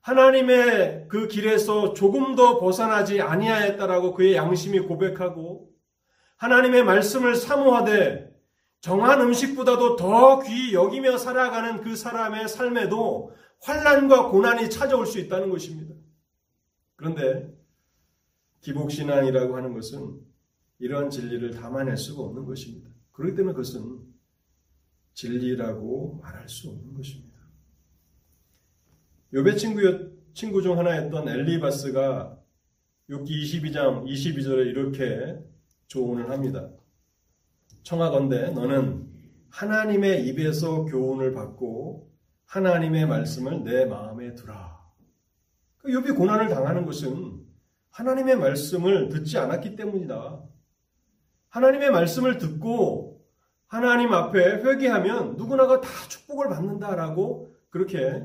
[0.00, 5.70] 하나님의 그 길에서 조금 더 벗어나지 아니하였다라고 그의 양심이 고백하고
[6.38, 8.32] 하나님의 말씀을 사모하되
[8.80, 15.94] 정한 음식보다도 더 귀히 여기며 살아가는 그 사람의 삶에도 환란과 고난이 찾아올 수 있다는 것입니다.
[16.96, 17.52] 그런데
[18.62, 20.20] 기복신앙이라고 하는 것은
[20.78, 22.88] 이러한 진리를 담아낼 수가 없는 것입니다.
[23.12, 24.11] 그렇기 때문에 그것은
[25.14, 27.32] 진리라고 말할 수 없는 것입니다.
[29.34, 32.38] 요배 친구, 친구 중 하나였던 엘리바스가
[33.10, 35.38] 6기 22장 22절에 이렇게
[35.86, 36.70] 조언을 합니다.
[37.82, 39.10] 청하건대 너는
[39.50, 42.10] 하나님의 입에서 교훈을 받고
[42.46, 44.80] 하나님의 말씀을 내 마음에 두라.
[45.78, 47.42] 그 욥이 고난을 당하는 것은
[47.90, 50.42] 하나님의 말씀을 듣지 않았기 때문이다.
[51.48, 53.11] 하나님의 말씀을 듣고
[53.72, 58.22] 하나님 앞에 회개하면 누구나가 다 축복을 받는다라고 그렇게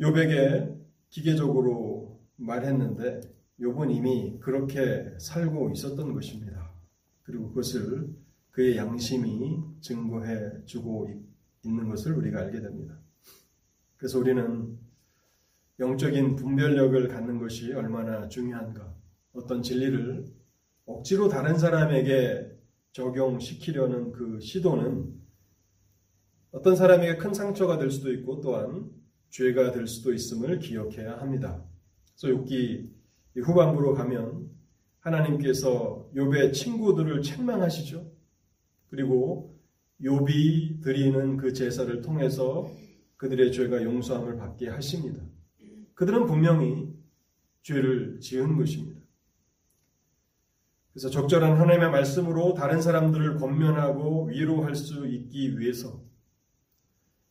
[0.00, 0.72] 요백에
[1.08, 3.22] 기계적으로 말했는데
[3.58, 6.70] 요번 이미 그렇게 살고 있었던 것입니다.
[7.24, 8.14] 그리고 그것을
[8.52, 11.08] 그의 양심이 증거해 주고
[11.64, 13.00] 있는 것을 우리가 알게 됩니다.
[13.96, 14.78] 그래서 우리는
[15.80, 18.94] 영적인 분별력을 갖는 것이 얼마나 중요한가,
[19.32, 20.41] 어떤 진리를
[20.96, 22.50] 억지로 다른 사람에게
[22.92, 25.12] 적용시키려는 그 시도는
[26.52, 28.90] 어떤 사람에게 큰 상처가 될 수도 있고 또한
[29.30, 31.64] 죄가 될 수도 있음을 기억해야 합니다.
[32.20, 32.90] 그래서 욥기
[33.42, 34.50] 후반부로 가면
[35.00, 38.12] 하나님께서 욥의 친구들을 책망하시죠.
[38.88, 39.58] 그리고
[40.02, 42.70] 욥이 드리는 그 제사를 통해서
[43.16, 45.22] 그들의 죄가 용서함을 받게 하십니다.
[45.94, 46.92] 그들은 분명히
[47.62, 49.01] 죄를 지은 것입니다.
[50.92, 56.02] 그래서 적절한 하나님의 말씀으로 다른 사람들을 권면하고 위로할 수 있기 위해서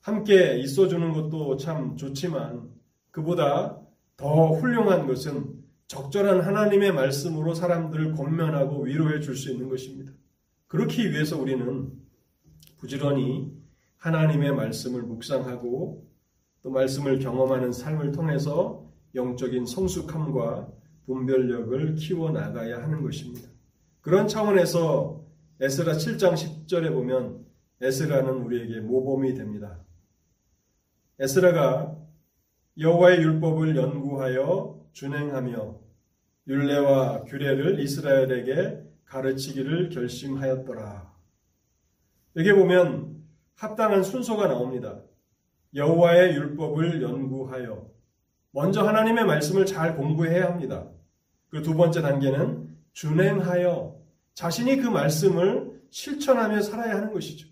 [0.02, 2.72] 함께 있어주는 것도 참 좋지만
[3.12, 3.80] 그보다
[4.18, 10.12] 더 훌륭한 것은 적절한 하나님의 말씀으로 사람들을 권면하고 위로해 줄 수 있는 것입니다.
[10.68, 11.92] 그렇기 위해서 우리는
[12.78, 13.52] 부지런히
[13.98, 16.08] 하나님의 말씀을 묵상하고
[16.64, 20.72] 또 말씀을 경험하는 삶을 통해서 영적인 성숙함과
[21.06, 23.51] 분별력을 키워나가야 하는 것입니다.
[24.02, 25.24] 그런 차원에서
[25.60, 27.46] 에스라 7장 10절에 보면
[27.82, 29.80] 에스라는 우리에게 모범이 됩니다.
[31.20, 31.96] 에스라가
[32.80, 35.80] 여호와의 율법을 연구하여 준행하며
[36.48, 41.12] 율례와 규례를 이스라엘에게 가르치기를 결심하였더라.
[42.38, 43.24] 여기 보면
[43.56, 45.02] 합당한 순서가 나옵니다.
[45.76, 47.88] 여호와의 율법을 연구하여
[48.52, 50.90] 먼저 하나님의 말씀을 잘 공부해야 합니다.
[51.50, 52.61] 그 두 번째 단계는
[52.94, 54.00] 준행하여
[54.34, 57.48] 자신이 그 말씀을 실천하며 살아야 하는 것이죠.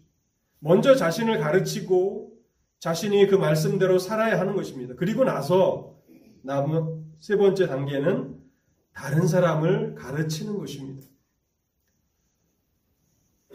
[0.60, 2.38] 먼저 자신을 가르치고
[2.80, 4.96] 자신이 그 말씀대로 살아야 하는 것입니다.
[4.96, 5.98] 그리고 나서
[6.44, 8.40] 남은 세 번째 단계는
[8.94, 11.08] 다른 사람을 가르치는 것입니다.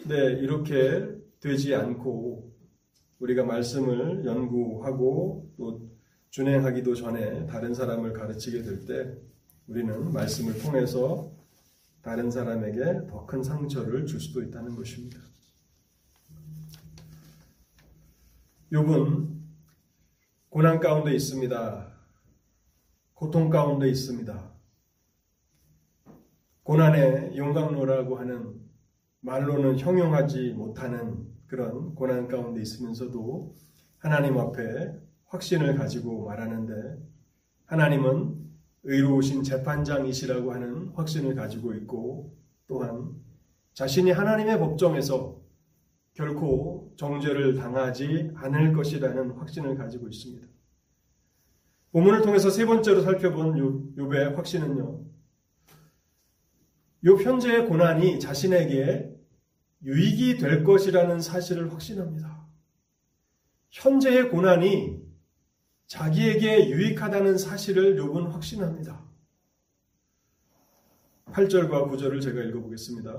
[0.07, 1.09] 네, 이렇게
[1.41, 2.53] 되지 않고
[3.19, 5.89] 우리가 말씀을 연구하고 또
[6.31, 9.17] 준행하기도 전에 다른 사람을 가르치게 될 때
[9.67, 11.33] 우리는 말씀을 통해서
[12.05, 15.19] 다른 사람에게 더 큰 상처를 줄 수도 있다는 것입니다.
[18.71, 19.35] 욥은
[20.51, 21.93] 고난 가운데 있습니다.
[23.15, 24.53] 고통 가운데 있습니다.
[26.65, 28.61] 고난의 용광로라고 하는
[29.21, 33.55] 말로는 형용하지 못하는 그런 고난 가운데 있으면서도
[33.99, 34.93] 하나님 앞에
[35.27, 36.99] 확신을 가지고 말하는데
[37.65, 38.44] 하나님은
[38.85, 43.15] 의로우신 재판장이시라고 하는 확신을 가지고 있고 또한
[43.73, 45.43] 자신이 하나님의 법정에서
[46.13, 50.47] 결코 정죄를 당하지 않을 것이라는 확신을 가지고 있습니다.
[51.93, 55.05] 본문을 통해서 세 번째로 살펴본 욥의 확신은요.
[57.05, 59.15] 욥 현재의 고난이 자신에게
[59.83, 62.47] 유익이 될 것이라는 사실을 확신합니다.
[63.71, 65.04] 현재의 고난이
[65.87, 69.05] 자기에게 유익하다는 사실을 욥은 확신합니다.
[71.27, 73.13] 8절과 9절을 제가 읽어보겠습니다.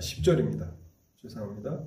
[0.00, 0.62] 10절입니다.
[0.62, 0.76] 아,
[1.22, 1.84] 죄송합니다.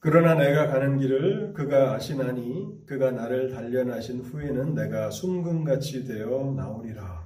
[0.00, 7.23] 그러나 내가 가는 길을 그가 아시나니 그가 나를 단련하신 후에는 내가 숨금같이 되어 나오리라.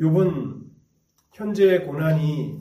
[0.00, 0.64] 욥은
[1.32, 2.58] 현재의 고난이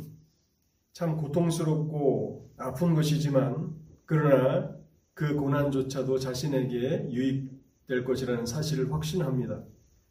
[0.92, 3.74] 참 고통스럽고 아픈 것이지만
[4.06, 4.76] 그러나
[5.14, 9.64] 그 고난조차도 자신에게 유익될 것이라는 사실을 확신합니다.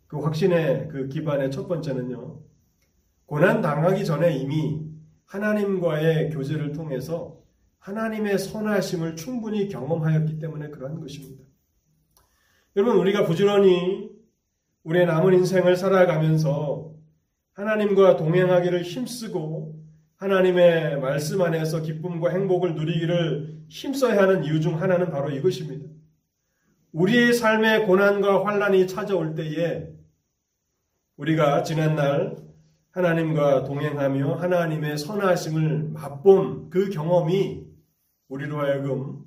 [0.06, 2.40] 그 확신의 그 기반의 첫 번째는요.
[3.26, 4.88] 고난 당하기 전에 이미
[5.26, 7.42] 하나님과의 교제를 통해서
[7.78, 11.44] 하나님의 선하심을 충분히 경험하였기 때문에 그러한 것입니다.
[12.76, 14.10] 여러분 우리가 부지런히
[14.84, 16.97] 우리의 남은 인생을 살아가면서
[17.58, 19.74] 하나님과 동행하기를 힘쓰고
[20.18, 25.88] 하나님의 말씀 안에서 기쁨과 행복을 누리기를 힘써야 하는 이유 중 하나는 바로 이것입니다.
[26.92, 29.88] 우리의 삶의 고난과 환란이 찾아올 때에
[31.16, 32.36] 우리가 지난날
[32.92, 37.66] 하나님과 동행하며 하나님의 선하심을 맛본 그 경험이
[38.28, 39.24] 우리로 하여금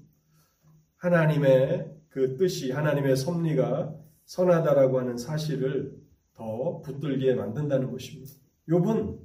[0.96, 6.01] 하나님의 그 뜻이 하나님의 섭리가 선하다라고 하는 사실을
[6.42, 8.32] 더 붙들게 만든다는 것입니다.
[8.68, 9.20] 욥은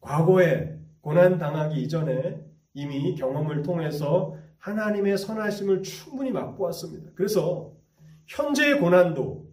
[0.00, 7.12] 과거에 고난 당하기 이전에 이미 경험을 통해서 하나님의 선하심을 충분히 맛보았습니다.
[7.14, 7.72] 그래서
[8.26, 9.48] 현재의 고난도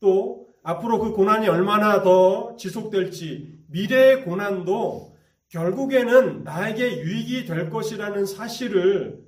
[0.00, 5.14] 또 앞으로 그 고난이 얼마나 더 지속될지 미래의 고난도
[5.48, 9.22] 결국에는 나에게 유익이 될 것이라는 사실을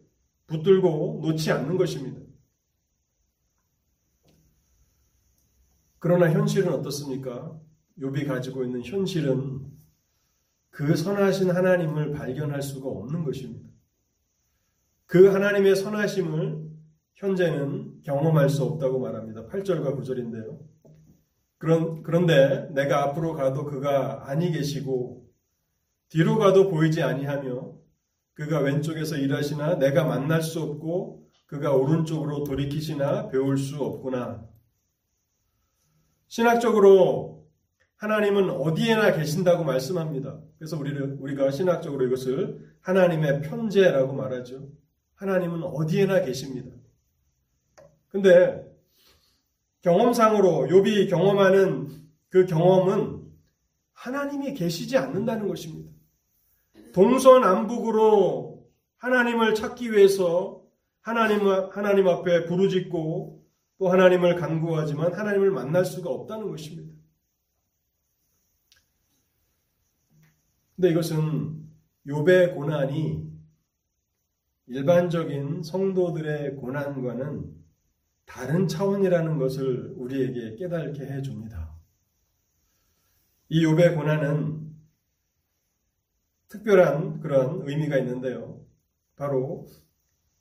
[0.46, 2.20] 붙들고 놓지 않는 것입니다.
[5.98, 7.58] 그러나 현실은 어떻습니까?
[7.98, 9.60] 욥이 가지고 있는 현실은
[10.70, 13.66] 그 선하신 하나님을 발견할 수가 없는 것입니다.
[15.06, 16.66] 그 하나님의 선하심을
[17.14, 19.46] 현재는 경험할 수 없다고 말합니다.
[19.46, 20.58] 8절과 9절인데요.
[21.58, 25.26] 그런, 그런데 내가 앞으로 가도 그가 아니 계시고
[26.10, 27.72] 뒤로 가도 보이지 아니하며
[28.34, 34.46] 그가 왼쪽에서 일하시나 내가 만날 수 없고 그가 오른쪽으로 돌이키시나 배울 수 없구나.
[36.28, 37.46] 신학적으로
[37.96, 40.38] 하나님은 어디에나 계신다고 말씀합니다.
[40.58, 44.68] 그래서 우리를, 우리가 신학적으로 이것을 하나님의 편재라고 말하죠.
[45.14, 46.70] 하나님은 어디에나 계십니다.
[48.08, 48.64] 근데
[49.80, 51.88] 경험상으로 욥이 경험하는
[52.28, 53.24] 그 경험은
[53.92, 55.90] 하나님이 계시지 않는다는 것입니다.
[56.92, 60.62] 동서남북으로 하나님을 찾기 위해서
[61.00, 63.35] 하나님, 하나님 앞에 부르짖고
[63.78, 66.94] 또 하나님을 간구하지만 하나님을 만날 수가 없다는 것입니다.
[70.74, 71.66] 근데 이것은
[72.06, 73.26] 욥의 고난이
[74.66, 77.54] 일반적인 성도들의 고난과는
[78.24, 81.74] 다른 차원이라는 것을 우리에게 깨닫게 해 줍니다.
[83.48, 84.74] 이 욥의 고난은
[86.48, 88.64] 특별한 그런 의미가 있는데요.
[89.14, 89.66] 바로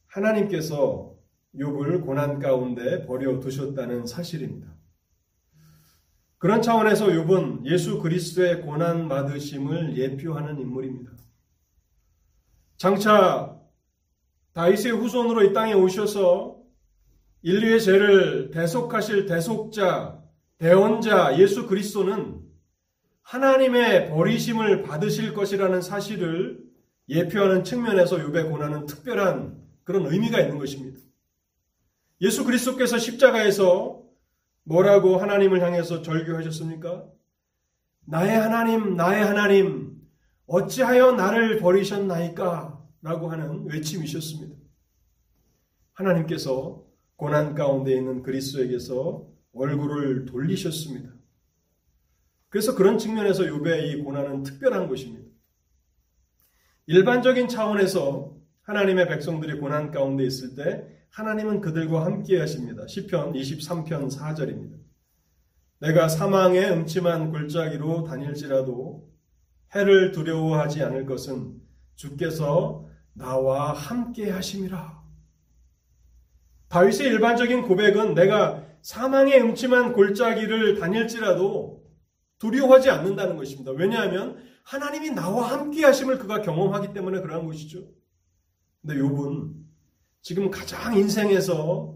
[0.07, 1.14] 하나님께서
[1.57, 4.75] 욥을 고난 가운데 버려 두셨다는 사실입니다.
[6.37, 11.11] 그런 차원에서 욥은 예수 그리스도의 고난 받으심을 예표하는 인물입니다.
[12.77, 13.57] 장차
[14.53, 16.57] 다윗의 후손으로 이 땅에 오셔서
[17.41, 20.21] 인류의 죄를 대속하실 대속자,
[20.57, 22.41] 대원자 예수 그리스도는
[23.21, 26.59] 하나님의 버리심을 받으실 것이라는 사실을
[27.09, 30.99] 예표하는 측면에서 욥의 고난은 특별한 그런 의미가 있는 것입니다.
[32.25, 34.03] 예수 그리스도께서 십자가에서
[34.63, 37.07] 뭐라고 하나님을 향해서 절규하셨습니까?
[38.07, 40.01] 나의 하나님, 나의 하나님,
[40.47, 42.83] 어찌하여 나를 버리셨나이까?
[43.03, 44.55] 라고 하는 외침이셨습니다.
[45.93, 46.83] 하나님께서
[47.15, 51.13] 고난 가운데 있는 그리스도에게서 얼굴을 돌리셨습니다.
[52.49, 55.29] 그래서 그런 측면에서 욥의 이 고난은 특별한 것입니다.
[56.87, 62.85] 일반적인 차원에서 하나님의 백성들이 고난 가운데 있을 때 하나님은 그들과 함께 하십니다.
[62.87, 64.77] 시편 23편 4절입니다.
[65.79, 69.09] 내가 사망의 음침한 골짜기로 다닐지라도
[69.73, 71.55] 해를 두려워하지 않을 것은
[71.95, 75.05] 주께서 나와 함께 하심이라.
[76.67, 81.81] 다윗의 일반적인 고백은 내가 사망의 음침한 골짜기를 다닐지라도
[82.39, 83.71] 두려워하지 않는다는 것입니다.
[83.71, 87.87] 왜냐하면 하나님이 나와 함께 하심을 그가 경험하기 때문에 그러한 것이죠.
[88.81, 89.64] 근데 욥은
[90.25, 91.95] 지금 가장 인생에서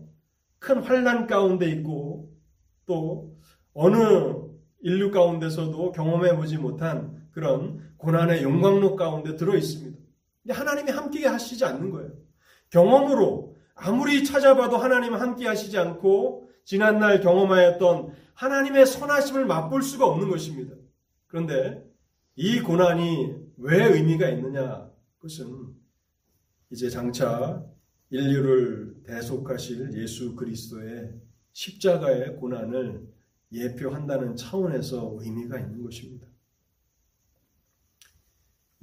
[0.59, 2.32] 큰 환란 가운데 있고
[2.86, 3.36] 또
[3.73, 3.97] 어느
[4.82, 9.97] 인류 가운데서도 경험해 보지 못한 그런 고난의 영광록 가운데 들어 있습니다.
[10.49, 12.11] 하나님이 함께 하시지 않는 거예요.
[12.69, 20.75] 경험으로 아무리 찾아봐도 하나님 함께 하시지 않고 지난날 경험하였던 하나님의 선하심을 맛볼 수가 없는 것입니다.
[21.25, 21.84] 그런데
[22.36, 24.88] 이 고난이 왜 의미가 있느냐?
[25.17, 25.73] 그것은
[26.69, 27.65] 이제 장차
[28.10, 31.14] 인류를 대속하실 예수 그리스도의
[31.53, 33.07] 십자가의 고난을
[33.51, 36.28] 예표한다는 차원에서 의미가 있는 것입니다.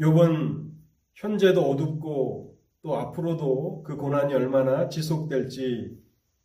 [0.00, 0.72] 요번
[1.14, 5.98] 현재도 어둡고 또 앞으로도 그 고난이 얼마나 지속될지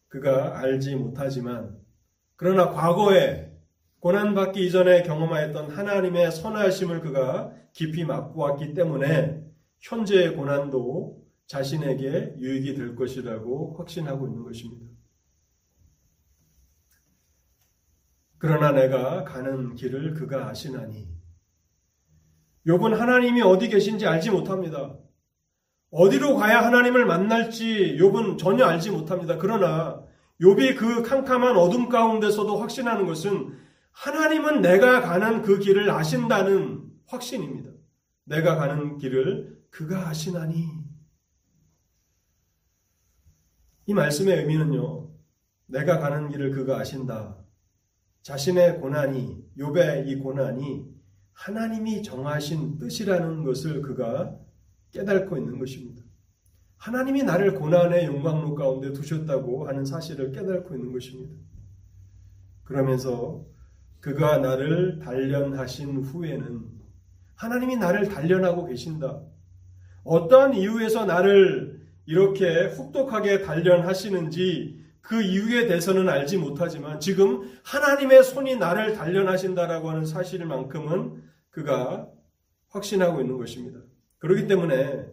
[0.08, 1.78] 그가 알지 못하지만
[2.36, 3.52] 그러나 과거에
[4.00, 9.44] 고난받기 이전에 경험하였던 하나님의 선하심을 그가 깊이 맛보았기 때문에
[9.80, 11.21] 현재의 고난도
[11.52, 14.86] 자신에게 유익이 될 것이라고 확신하고 있는 것입니다.
[18.38, 21.10] 그러나 내가 가는 길을 그가 아시나니
[22.66, 24.98] 욥은 하나님이 어디 계신지 알지 못합니다.
[25.90, 29.38] 어디로 가야 하나님을 만날지 욥은 전혀 알지 못합니다.
[29.38, 30.02] 그러나
[30.40, 33.60] 욥이 그 캄캄한 어둠 가운데서도 확신하는 것은
[33.92, 37.72] 하나님은 내가 가는 그 길을 아신다는 확신입니다.
[38.24, 40.81] 내가 가는 길을 그가 아시나니.
[43.86, 45.10] 이 말씀의 의미는요.
[45.68, 47.38] 내가 가는 길을 그가 아신다.
[48.22, 50.86] 자신의 고난이 욥의 이 고난이
[51.34, 54.38] 하나님이 정하신 뜻이라는 것을 그가
[54.92, 56.04] 깨닫고 있는 것입니다.
[56.78, 61.34] 하나님이 나를 고난의 영광로 가운데 두셨다고 하는 사실을 깨닫고 있는 것입니다.
[62.64, 63.46] 그러면서
[64.00, 66.82] 그가 나를 단련하신 후에는
[67.36, 69.22] 하나님이 나를 단련하고 계신다.
[70.04, 71.71] 어떠한 이유에서 나를
[72.06, 81.24] 이렇게 혹독하게 단련하시는지 그 이유에 대해서는 알지 못하지만 지금 하나님의 손이 나를 단련하신다라고 하는 사실만큼은
[81.50, 82.08] 그가
[82.70, 83.80] 확신하고 있는 것입니다.
[84.20, 85.06] 그렇기 때문에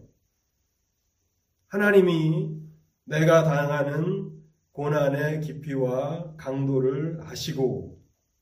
[1.68, 2.56] 하나님이
[3.04, 4.30] 내가 당하는
[4.72, 7.98] 고난의 깊이와 강도를 아시고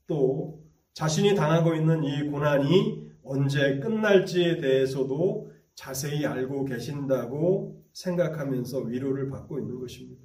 [0.07, 9.59] 또 자신이 당하고 있는 이 고난이 언제 끝날지에 대해서도 자세히 알고 계신다고 생각하면서 위로를 받고
[9.59, 10.23] 있는 것입니다.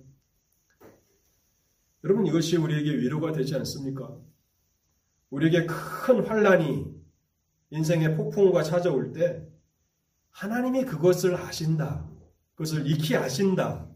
[2.03, 4.17] 여러분 이것이 우리에게 위로가 되지 않습니까?
[5.30, 6.93] 우리에게 큰 환란이
[7.69, 9.47] 인생의 폭풍우가 찾아올 때
[10.32, 12.09] 하나님이 그것을 아신다.
[12.55, 13.88] 그것을 익히 아신다.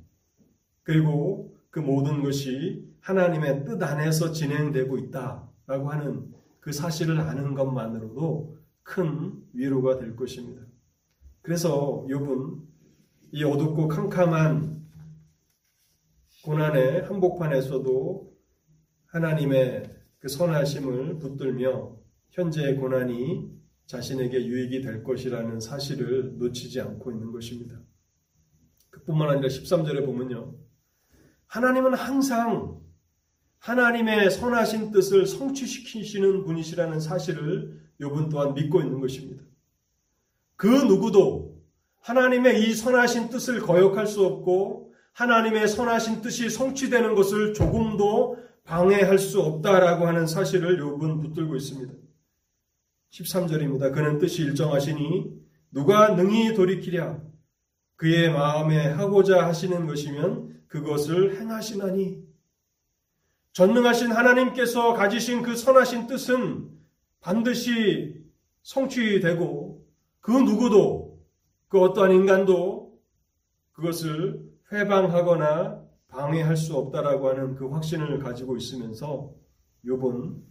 [0.83, 5.49] 그리고 그 모든 것이 하나님의 뜻 안에서 진행되고 있다.
[5.67, 10.61] 라고 하는 그 사실을 아는 것만으로도 큰 위로가 될 것입니다.
[11.41, 12.74] 그래서 욥은
[13.31, 14.85] 이 어둡고 캄캄한
[16.43, 18.33] 고난의 한복판에서도
[19.07, 19.83] 하나님의
[20.19, 21.97] 그 선하심을 붙들며
[22.31, 23.49] 현재의 고난이
[23.87, 27.79] 자신에게 유익이 될 것이라는 사실을 놓치지 않고 있는 것입니다.
[28.89, 30.55] 그뿐만 아니라 13절에 보면요.
[31.47, 32.81] 하나님은 항상
[33.59, 39.43] 하나님의 선하신 뜻을 성취시키시는 분이시라는 사실을 요분 또한 믿고 있는 것입니다.
[40.55, 41.54] 그 누구도
[42.05, 49.41] 하나님의 이 선하신 뜻을 거역할 수 없고 하나님의 선하신 뜻이 성취되는 것을 조금도 방해할 수
[49.41, 51.91] 없다라고 하는 사실을 욥은 붙들고 있습니다.
[53.09, 53.91] 13절입니다.
[53.91, 55.33] 그는 뜻이 일정하시니
[55.71, 57.21] 누가 능히 돌이키랴
[57.95, 62.23] 그의 마음에 하고자 하시는 것이면 그것을 행하시나니
[63.53, 66.69] 전능하신 하나님께서 가지신 그 선하신 뜻은
[67.19, 68.21] 반드시
[68.61, 69.83] 성취되고
[70.19, 71.04] 그 누구도
[71.67, 72.99] 그 어떠한 인간도
[73.73, 79.33] 그것을 회방하거나 방해할 수 없다라고 하는 그 확신을 가지고 있으면서
[79.85, 80.41] 욥은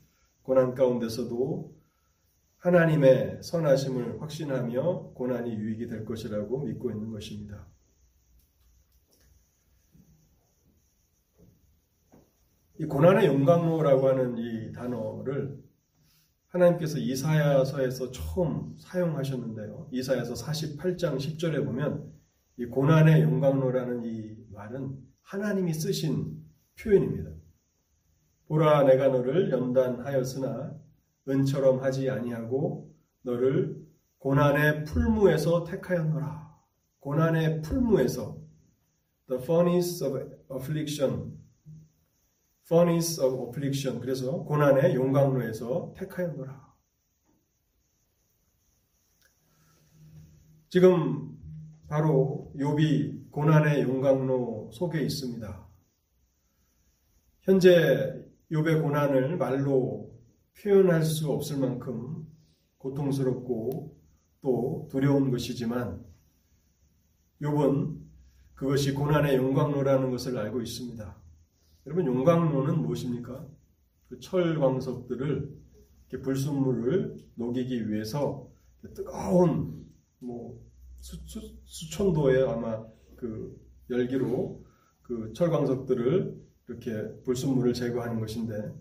[0.43, 1.75] 고난 가운데서도
[2.59, 7.67] 하나님의 선하심을 확신하며 고난이 유익이 될 것이라고 믿고 있는 것입니다.
[12.79, 15.63] 이 고난의 용광로라고 하는 이 단어를
[16.55, 19.89] 하나님께서 이사야서에서 처음 사용하셨는데요.
[19.91, 22.13] 이사야서 48장 10절에 보면
[22.59, 26.45] 이 고난의 용광로라는 이 말은 하나님이 쓰신
[26.81, 27.31] 표현입니다.
[28.47, 30.79] 보라 내가 너를 연단하였으나
[31.29, 33.85] 은처럼 하지 아니하고 너를
[34.19, 36.55] 고난의 풀무에서 택하였노라.
[37.01, 38.39] 고난의 풀무에서
[39.29, 40.21] the furnace of
[40.53, 41.37] affliction
[42.67, 46.75] furnace of affliction 그래서 고난의 용광로에서 택하였노라.
[50.71, 51.39] 지금
[51.89, 55.69] 바로 욥이 고난의 용광로 속에 있습니다.
[57.43, 60.11] 현재 욥의 고난을 말로
[60.61, 62.27] 표현할 수 없을 만큼
[62.79, 63.97] 고통스럽고
[64.41, 66.05] 또 두려운 것이지만
[67.43, 68.01] 욥은
[68.55, 71.24] 그것이 고난의 용광로라는 것을 알고 있습니다.
[71.87, 73.47] 여러분 용광로는 무엇입니까?
[74.09, 75.65] 그 철광석들을
[76.23, 78.49] 불순물을 녹이기 위해서
[78.95, 79.87] 뜨거운
[80.19, 80.63] 뭐
[81.01, 81.17] 수,
[81.65, 83.61] 수 천도의 아마 그
[83.91, 84.65] 열기로
[85.03, 88.73] 그 철광석들을 이렇게 불순물을 제거하는 것인데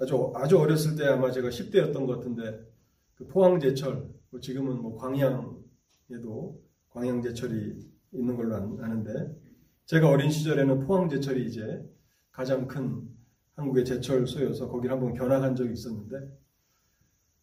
[0.00, 2.66] 아주 아주 어렸을 때 아마 제가 10대였던 것 같은데
[3.14, 9.47] 그 포항제철 뭐 지금은 뭐 광양에도 광양제철이 있는 걸로 아는데
[9.88, 11.82] 제가 어린 시절에는 포항제철이 이제
[12.30, 13.08] 가장 큰
[13.54, 16.30] 한국의 제철소여서 거기를 한번 견학한 적이 있었는데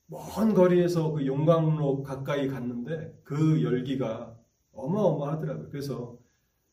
[0.05, 4.39] 먼 거리에서 그 용광로 가까이 갔는데 그 열기가
[4.73, 5.69] 어마어마하더라고요.
[5.69, 6.19] 그래서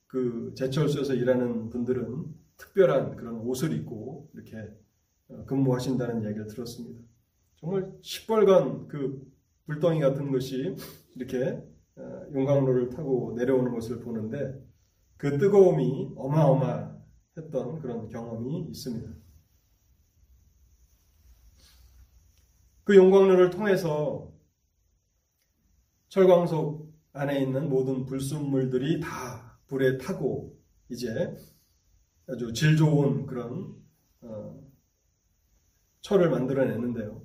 [0.08, 2.26] 그 제철소에서 일하는 분들은
[2.58, 4.68] 특별한 그런 옷을 입고 이렇게
[5.28, 7.00] 어, 근무하신다는 얘기를 들었습니다.
[7.56, 9.26] 정말 시뻘건 그
[9.64, 10.76] 불덩이 같은 것이
[11.16, 11.64] 이렇게
[11.96, 14.70] 어, 용광로를 타고 내려오는 것을 보는데
[15.22, 19.08] 그 뜨거움이 어마어마했던 그런 경험이 있습니다.
[22.82, 24.32] 그 용광로를 통해서
[26.08, 31.36] 철광석 안에 있는 모든 불순물들이 다 불에 타고 이제
[32.26, 33.76] 아주 질 좋은 그런
[34.22, 34.60] 어,
[36.00, 37.24] 철을 만들어내는데요.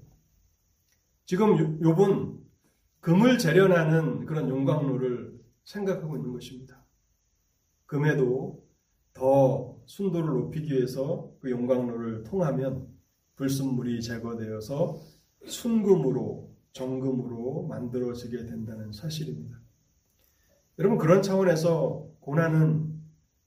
[1.25, 2.43] 지금 욥은
[2.99, 6.76] 금을 재련하는 그런 용광로를 생각하고 있는 것입니다.
[7.87, 8.63] 금에도
[9.13, 12.87] 더 순도를 높이기 위해서 그 용광로를 통하면
[13.35, 14.99] 불순물이 제거되어서
[15.45, 19.59] 순금으로 정금으로 만들어지게 된다는 사실입니다.
[20.79, 23.01] 여러분 그런 차원에서 고난은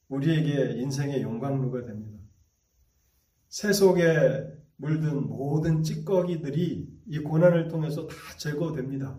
[0.08, 2.18] 우리에게 인생의 용광로가 됩니다.
[3.48, 4.02] 세속에
[4.76, 9.18] 물든 모든 찌꺼기들이 이 고난을 통해서 다 제거됩니다.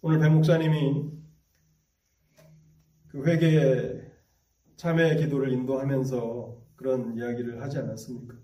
[0.00, 1.10] 오늘 배 목사님이
[3.12, 4.10] 그 회개
[4.76, 8.34] 참회 기도를 인도하면서 그런 이야기를 하지 않았습니까?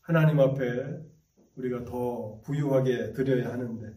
[0.00, 1.00] 하나님 앞에
[1.54, 3.96] 우리가 더 부유하게 드려야 하는데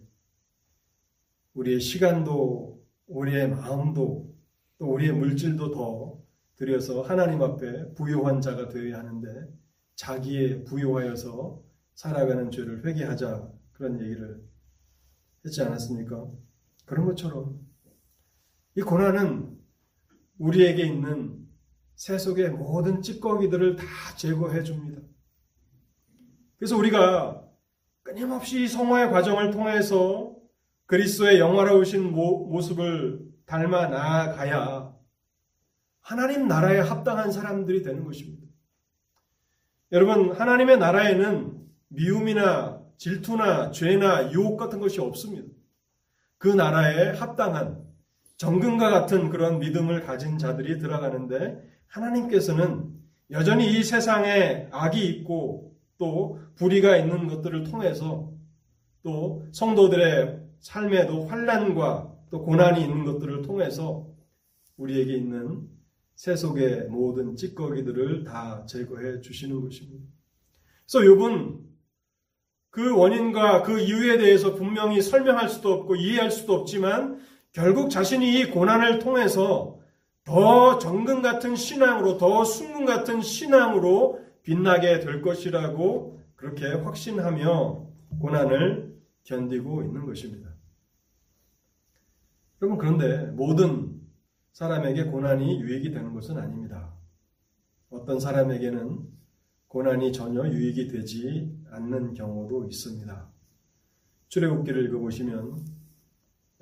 [1.55, 4.31] 우리의 시간도 우리의 마음도
[4.77, 6.21] 또 우리의 물질도 더
[6.57, 9.51] 드려서 하나님 앞에 부유한 자가 되어야 하는데
[9.95, 11.63] 자기의 부유하여서
[11.95, 14.47] 살아가는 죄를 회개하자 그런 얘기를
[15.43, 16.29] 했지 않았습니까?
[16.85, 17.59] 그런 것처럼
[18.75, 19.60] 이 고난은
[20.41, 21.37] 우리에게 있는
[21.95, 23.85] 세속의 모든 찌꺼기들을 다
[24.17, 25.01] 제거해 줍니다.
[26.57, 27.43] 그래서 우리가
[28.01, 30.35] 끊임없이 성화의 과정을 통해서
[30.87, 34.93] 그리스도의 영화로우신 모습을 닮아 나아가야
[36.01, 38.47] 하나님 나라에 합당한 사람들이 되는 것입니다.
[39.91, 45.47] 여러분, 하나님의 나라에는 미움이나 질투나 죄나 유혹 같은 것이 없습니다.
[46.37, 47.90] 그 나라에 합당한
[48.41, 52.91] 정금과 같은 그런 믿음을 가진 자들이 들어가는데 하나님께서는
[53.29, 58.33] 여전히 이 세상에 악이 있고 또 불의가 있는 것들을 통해서
[59.03, 64.07] 또 성도들의 삶에도 환란과 또 고난이 있는 것들을 통해서
[64.75, 65.67] 우리에게 있는
[66.15, 70.03] 세속의 모든 찌꺼기들을 다 제거해 주시는 것입니다.
[70.91, 71.59] 그래서 욥은
[72.71, 77.21] 그 원인과 그 이유에 대해서 분명히 설명할 수도 없고 이해할 수도 없지만
[77.51, 79.79] 결국 자신이 이 고난을 통해서
[80.23, 87.87] 더 정금 같은 신앙으로 더 순금 같은 신앙으로 빛나게 될 것이라고 그렇게 확신하며
[88.19, 90.49] 고난을 견디고 있는 것입니다.
[92.61, 93.99] 여러분 그런데 모든
[94.53, 96.93] 사람에게 고난이 유익이 되는 것은 아닙니다.
[97.89, 98.99] 어떤 사람에게는
[99.67, 103.29] 고난이 전혀 유익이 되지 않는 경우도 있습니다.
[104.27, 105.80] 출애굽기를 읽어보시면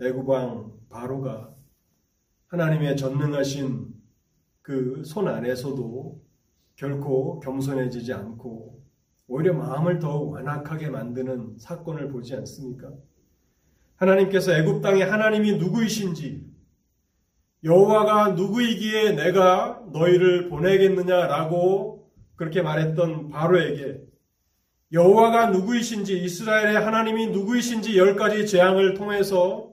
[0.01, 1.53] 애굽왕 바로가
[2.47, 3.87] 하나님의 전능하신
[4.61, 6.21] 그 손 안에서도
[6.75, 8.81] 결코 겸손해지지 않고
[9.27, 12.91] 오히려 마음을 더 완악하게 만드는 사건을 보지 않습니까?
[13.97, 16.47] 하나님께서 애굽 땅에 하나님이 누구이신지
[17.63, 24.01] 여호와가 누구이기에 내가 너희를 보내겠느냐라고 그렇게 말했던 바로에게
[24.93, 29.68] 여호와가 누구이신지 이스라엘의 하나님이 누구이신지 열 가지 재앙을 통해서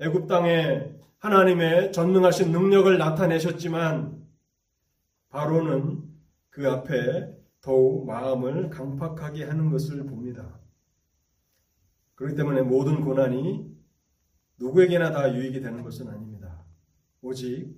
[0.00, 4.24] 애굽 땅에 하나님의 전능하신 능력을 나타내셨지만
[5.30, 6.02] 바로는
[6.50, 10.60] 그 앞에 더욱 마음을 강팍하게 하는 것을 봅니다.
[12.14, 13.74] 그렇기 때문에 모든 고난이
[14.58, 16.64] 누구에게나 다 유익이 되는 것은 아닙니다.
[17.22, 17.74] 오직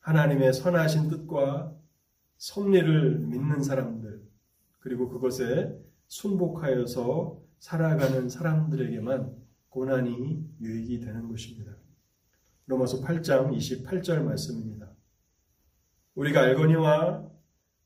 [0.00, 1.74] 하나님의 선하신 뜻과
[2.36, 4.22] 섭리를 믿는 사람들,
[4.78, 9.43] 그리고 그것에 순복하여서 살아가는 사람들에게만
[9.74, 11.72] 고난이 유익이 되는 것입니다.
[12.66, 14.88] 로마서 8장 28절 말씀입니다.
[16.14, 17.28] 우리가 알거니와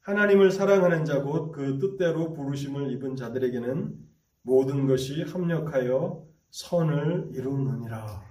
[0.01, 4.07] 하나님을 사랑하는 자 곧 그 뜻대로 부르심을 입은 자들에게는
[4.43, 8.23] 모든 것이 합력하여 선을 이루느니라.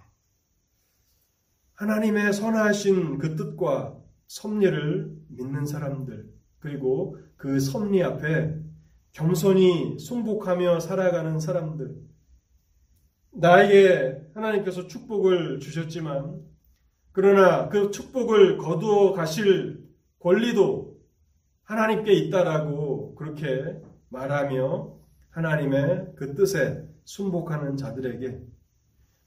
[1.74, 3.97] 하나님의 선하신 그 뜻과
[4.28, 8.55] 섭리를 믿는 사람들, 그리고 그 섭리 앞에
[9.14, 12.07] 겸손히 순복하며 살아가는 사람들,
[13.38, 16.41] 나에게 하나님께서 축복을 주셨지만,
[17.11, 19.83] 그러나 그 축복을 거두어 가실
[20.19, 20.97] 권리도
[21.63, 24.97] 하나님께 있다라고 그렇게 말하며
[25.29, 28.41] 하나님의 그 뜻에 순복하는 자들에게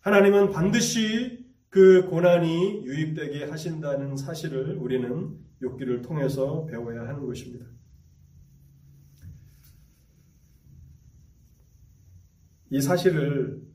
[0.01, 7.67] 하나님은 반드시 그 고난이 유입되게 하신다는 사실을 우리는 욕기를 통해서 배워야 하는 것입니다.
[12.71, 13.70] 이 사실을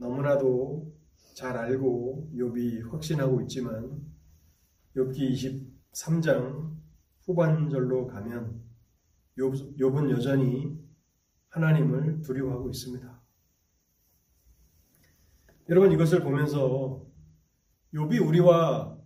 [0.00, 0.90] 너무나도
[1.34, 4.00] 잘 알고 욥이 확신하고 있지만
[4.96, 6.74] 욥기 23장
[7.24, 8.62] 후반절로 가면
[9.38, 10.76] 욥, 욥은 여전히
[11.50, 13.20] 하나님을 두려워하고 있습니다.
[15.68, 17.06] 여러분 이것을 보면서
[17.92, 18.98] 욥이 우리와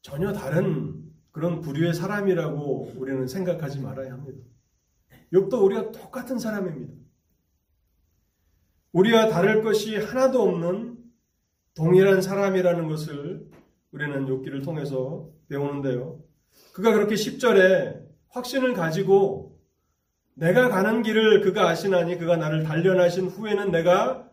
[0.00, 4.38] 전혀 다른 그런 부류의 사람이라고 우리는 생각하지 말아야 합니다.
[5.32, 7.05] 욥도 우리가 똑같은 사람입니다.
[8.92, 10.96] 우리와 다를 것이 하나도 없는
[11.74, 13.46] 동일한 사람이라는 것을
[13.92, 16.20] 우리는 욥기를 통해서 배우는데요.
[16.72, 19.58] 그가 그렇게 10절에 확신을 가지고
[20.34, 24.28] 내가 가는 길을 그가 아시나니 그가 나를 단련하신 후에는 내가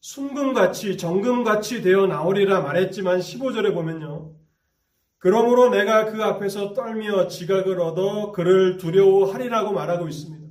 [0.00, 4.32] 순금같이 정금같이 되어 나오리라 말했지만 15절에 보면요.
[5.18, 10.43] 그러므로 내가 그 앞에서 떨며 지각을 얻어 그를 두려워하리라고 말하고 있습니다.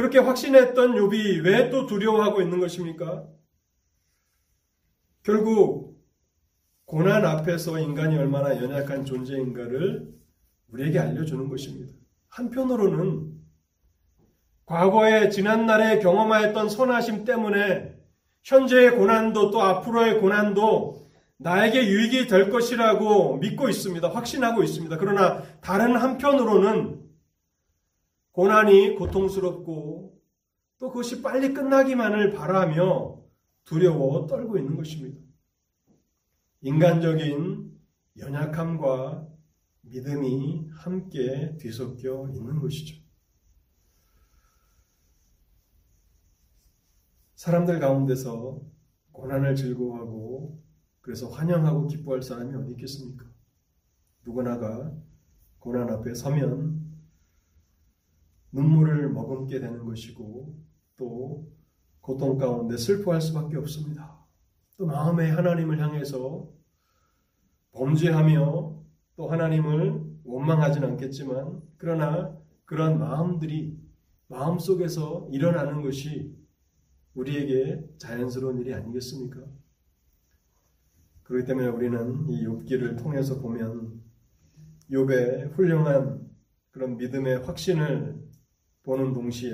[0.00, 3.26] 그렇게 확신했던 욥이 왜 또 두려워하고 있는 것입니까?
[5.22, 6.00] 결국
[6.86, 10.08] 고난 앞에서 인간이 얼마나 연약한 존재인가를
[10.72, 11.92] 우리에게 알려주는 것입니다.
[12.28, 13.30] 한편으로는
[14.64, 17.94] 과거에 지난날에 경험하였던 선하심 때문에
[18.42, 24.08] 현재의 고난도 또 앞으로의 고난도 나에게 유익이 될 것이라고 믿고 있습니다.
[24.08, 24.96] 확신하고 있습니다.
[24.96, 27.09] 그러나 다른 한편으로는
[28.32, 30.20] 고난이 고통스럽고
[30.78, 33.20] 또 그것이 빨리 끝나기만을 바라며
[33.64, 35.20] 두려워 떨고 있는 것입니다.
[36.62, 37.78] 인간적인
[38.18, 39.28] 연약함과
[39.82, 43.00] 믿음이 함께 뒤섞여 있는 것이죠.
[47.34, 48.60] 사람들 가운데서
[49.12, 50.62] 고난을 즐거워하고
[51.00, 53.24] 그래서 환영하고 기뻐할 사람이 어디 있겠습니까?
[54.24, 54.94] 누구나가
[55.58, 56.79] 고난 앞에 서면
[58.52, 60.56] 눈물을 머금게 되는 것이고
[60.96, 61.50] 또
[62.00, 64.18] 고통 가운데 슬퍼할 수밖에 없습니다.
[64.76, 66.50] 또 마음에 하나님을 향해서
[67.72, 68.82] 범죄하며
[69.16, 73.78] 또 하나님을 원망하진 않겠지만 그러나 그런 마음들이
[74.28, 76.36] 마음속에서 일어나는 것이
[77.14, 79.40] 우리에게 자연스러운 일이 아니겠습니까?
[81.24, 84.00] 그렇기 때문에 우리는 이 욥기를 통해서 보면
[84.90, 86.28] 욥의 훌륭한
[86.70, 88.19] 그런 믿음의 확신을
[88.82, 89.52] 보는 동시에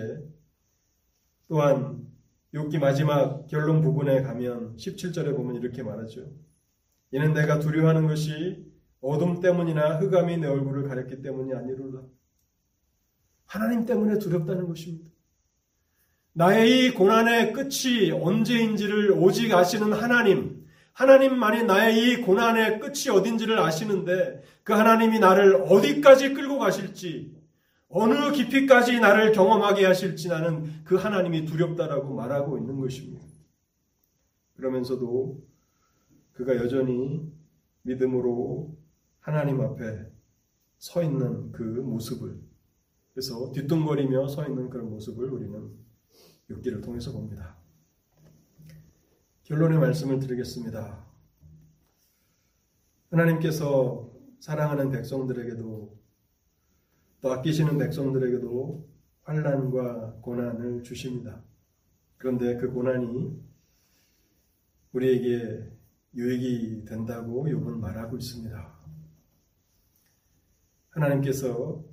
[1.49, 2.07] 또한
[2.55, 6.31] 욥기 마지막 결론 부분에 가면 17절에 보면 이렇게 말하죠.
[7.13, 8.65] 이는 내가 두려워하는 것이
[9.01, 12.03] 어둠 때문이나 흑암이 내 얼굴을 가렸기 때문이 아니로라.
[13.47, 15.11] 하나님 때문에 두렵다는 것입니다.
[16.33, 24.43] 나의 이 고난의 끝이 언제인지를 오직 아시는 하나님, 하나님만이 나의 이 고난의 끝이 어딘지를 아시는데
[24.63, 27.36] 그 하나님이 나를 어디까지 끌고 가실지
[27.89, 33.25] 어느 깊이까지 나를 경험하게 하실지 나는 그 하나님이 두렵다라고 말하고 있는 것입니다.
[34.57, 35.43] 그러면서도
[36.33, 37.33] 그가 여전히
[37.83, 38.77] 믿음으로
[39.21, 40.11] 하나님 앞에
[40.79, 42.39] 서 있는 그 모습을
[43.13, 45.71] 그래서 뒤뚱거리며 서 있는 그런 모습을 우리는
[46.51, 47.57] 육기를 통해서 봅니다.
[49.45, 51.07] 결론의 말씀을 드리겠습니다.
[53.11, 54.11] 하나님께서
[54.41, 55.96] 사랑하는 백성들에게도
[57.21, 58.89] 또 아끼시는 백성들에게도
[59.23, 61.43] 환란과 고난을 주십니다.
[62.17, 63.41] 그런데 그 고난이
[64.93, 65.71] 우리에게
[66.15, 68.77] 유익이 된다고 욥은 말하고 있습니다.
[70.91, 71.85] 하나님께서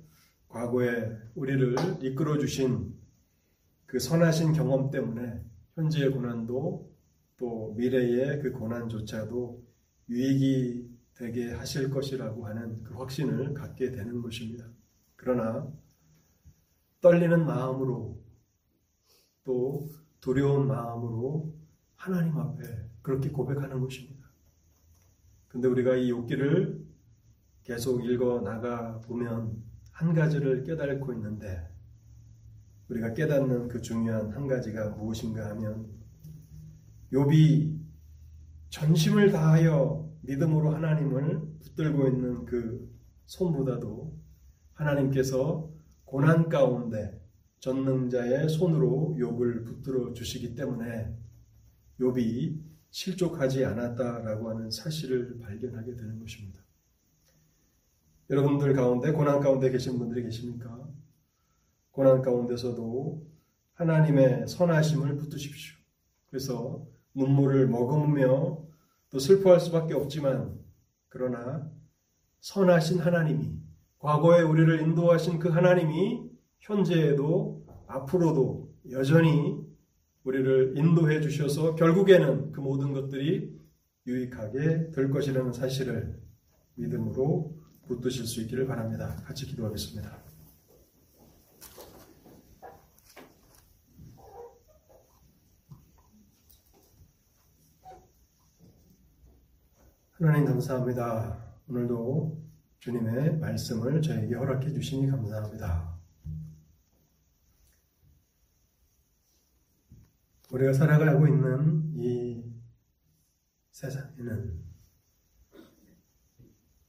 [0.48, 2.94] 과거에 우리를 이끌어 주신
[3.86, 5.42] 그 선하신 경험 때문에
[5.74, 6.94] 현재의 고난도
[7.36, 9.62] 또 미래의 그 고난조차도
[10.08, 14.66] 유익이 되게 하실 것이라고 하는 그 확신을 갖게 되는 것입니다.
[15.24, 15.66] 그러나
[17.00, 18.22] 떨리는 마음으로
[19.42, 19.88] 또
[20.20, 21.50] 두려운 마음으로
[21.96, 24.28] 하나님 앞에 그렇게 고백하는 것입니다.
[25.48, 26.86] 근데 우리가 이 욕기를
[27.62, 31.70] 계속 읽어 나가 보면 한 가지를 깨닫고 있는데
[32.90, 35.88] 우리가 깨닫는 그 중요한 한 가지가 무엇인가 하면
[37.12, 37.78] 욥이
[38.68, 42.94] 전심을 다하여 믿음으로 하나님을 붙들고 있는 그
[43.24, 44.23] 손보다도
[44.74, 45.70] 하나님께서
[46.04, 47.20] 고난 가운데
[47.60, 51.16] 전능자의 손으로 욥을 붙들어 주시기 때문에
[52.00, 52.60] 욥이
[52.90, 56.62] 실족하지 않았다라고 하는 사실을 발견하게 되는 것입니다.
[58.30, 60.88] 여러분들 가운데 고난 가운데 계신 분들이 계십니까?
[61.90, 63.26] 고난 가운데서도
[63.74, 65.76] 하나님의 선하심을 붙드십시오.
[66.26, 68.64] 그래서 눈물을 머금으며
[69.10, 70.58] 또 슬퍼할 수밖에 없지만
[71.08, 71.70] 그러나
[72.40, 73.63] 선하신 하나님이
[74.04, 79.58] 과거에 우리를 인도하신 그 하나님이 현재에도 앞으로도 여전히
[80.24, 83.58] 우리를 인도해 주셔서 결국에는 그 모든 것들이
[84.06, 86.20] 유익하게 될 것이라는 사실을
[86.74, 89.16] 믿음으로 붙드실 수 있기를 바랍니다.
[89.24, 90.22] 같이 기도하겠습니다.
[100.18, 101.42] 하나님 감사합니다.
[101.70, 102.43] 오늘도
[102.84, 105.98] 주님의 말씀을 저에게 허락해 주시니 감사합니다.
[110.50, 112.44] 우리가 살아가고 있는 이
[113.70, 114.62] 세상에는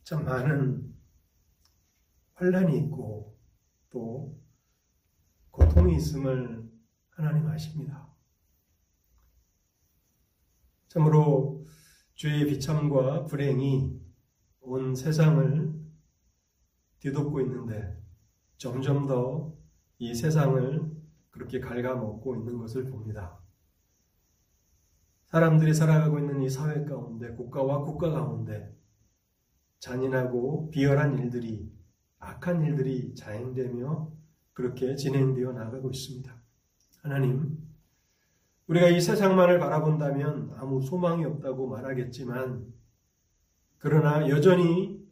[0.04, 0.94] 참 많은
[2.34, 3.40] 환란이 있고
[3.90, 4.38] 또
[5.52, 6.70] 고통이 있음을
[7.12, 8.14] 하나님 아십니다.
[10.90, 11.66] 참으로
[12.16, 13.98] 주의 비참과 불행이
[14.60, 15.85] 온 세상을
[17.00, 18.02] 뒤덮고 있는데
[18.58, 19.56] 점점 더
[19.98, 20.92] 이 세상을
[21.30, 23.40] 그렇게 갉아먹고 있는 것을 봅니다.
[25.26, 28.76] 사람들이 살아가고 있는 이 사회 가운데, 국가와 국가 가운데
[29.80, 31.72] 잔인하고 비열한 일들이,
[32.20, 34.12] 악한 일들이 자행되며
[34.54, 36.34] 그렇게 진행되어 나가고 있습니다.
[37.02, 37.58] 하나님,
[38.68, 42.74] 우리가 이 세상만을 바라본다면 아무 소망이 없다고 말하겠지만,
[43.78, 45.05] 그러나 여전히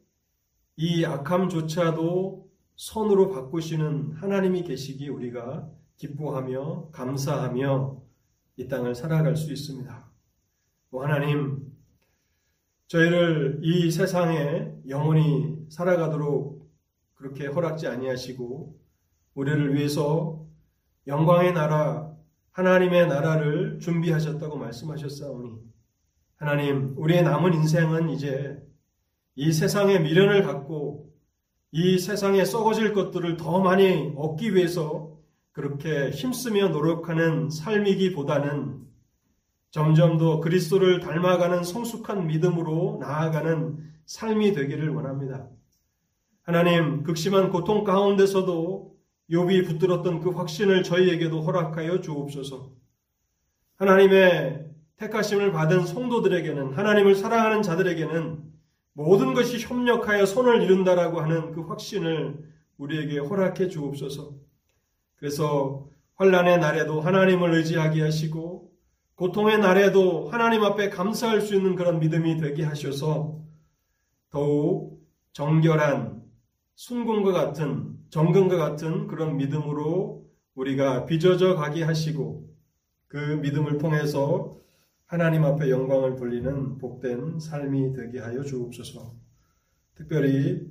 [0.75, 8.01] 이 악함조차도 선으로 바꾸시는 하나님이 계시기 우리가 기뻐하며 감사하며
[8.57, 10.11] 이 땅을 살아갈 수 있습니다.
[10.91, 11.73] 하나님,
[12.87, 16.71] 저희를 이 세상에 영원히 살아가도록
[17.15, 18.79] 그렇게 허락지 아니하시고
[19.33, 20.45] 우리를 위해서
[21.07, 22.13] 영광의 나라
[22.51, 25.57] 하나님의 나라를 준비하셨다고 말씀하셨사오니
[26.35, 28.62] 하나님 우리의 남은 인생은 이제
[29.35, 31.11] 이 세상의 미련을 갖고
[31.71, 35.17] 이 세상에 썩어질 것들을 더 많이 얻기 위해서
[35.51, 38.83] 그렇게 힘쓰며 노력하는 삶이기보다는
[39.71, 45.47] 점점 더 그리스도를 닮아가는 성숙한 믿음으로 나아가는 삶이 되기를 원합니다.
[46.43, 48.95] 하나님, 극심한 고통 가운데서도
[49.31, 52.71] 욥이 붙들었던 그 확신을 저희에게도 허락하여 주옵소서.
[53.77, 54.65] 하나님의
[54.97, 58.52] 택하심을 받은 성도들에게는 하나님을 사랑하는 자들에게는
[58.93, 64.33] 모든 것이 협력하여 손을 이룬다라고 하는 그 확신을 우리에게 허락해 주옵소서.
[65.15, 68.71] 그래서 환란의 날에도 하나님을 의지하게 하시고
[69.15, 73.39] 고통의 날에도 하나님 앞에 감사할 수 있는 그런 믿음이 되게 하셔서
[74.29, 75.01] 더욱
[75.33, 76.23] 정결한
[76.75, 80.25] 순금과 같은 정금과 같은 그런 믿음으로
[80.55, 82.47] 우리가 빚어져 가게 하시고
[83.07, 84.51] 그 믿음을 통해서
[85.13, 89.15] 하나님 앞에 영광을 돌리는 복된 삶이 되게 하여 주옵소서.
[89.93, 90.67] 특별히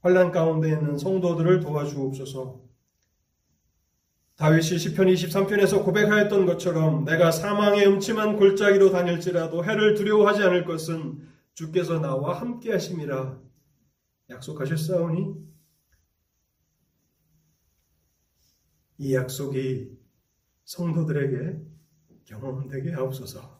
[0.00, 2.60] 환란 가운데 있는 성도들을 도와주옵소서.
[4.36, 12.00] 다윗이 시편 23편에서 고백하였던 것처럼 내가 사망의 음침한 골짜기로 다닐지라도 해를 두려워하지 않을 것은 주께서
[12.00, 13.40] 나와 함께 하심이라
[14.28, 15.36] 약속하셨사오니
[18.98, 19.98] 이 약속이
[20.66, 21.62] 성도들에게
[22.26, 23.59] 경험되게 하옵소서.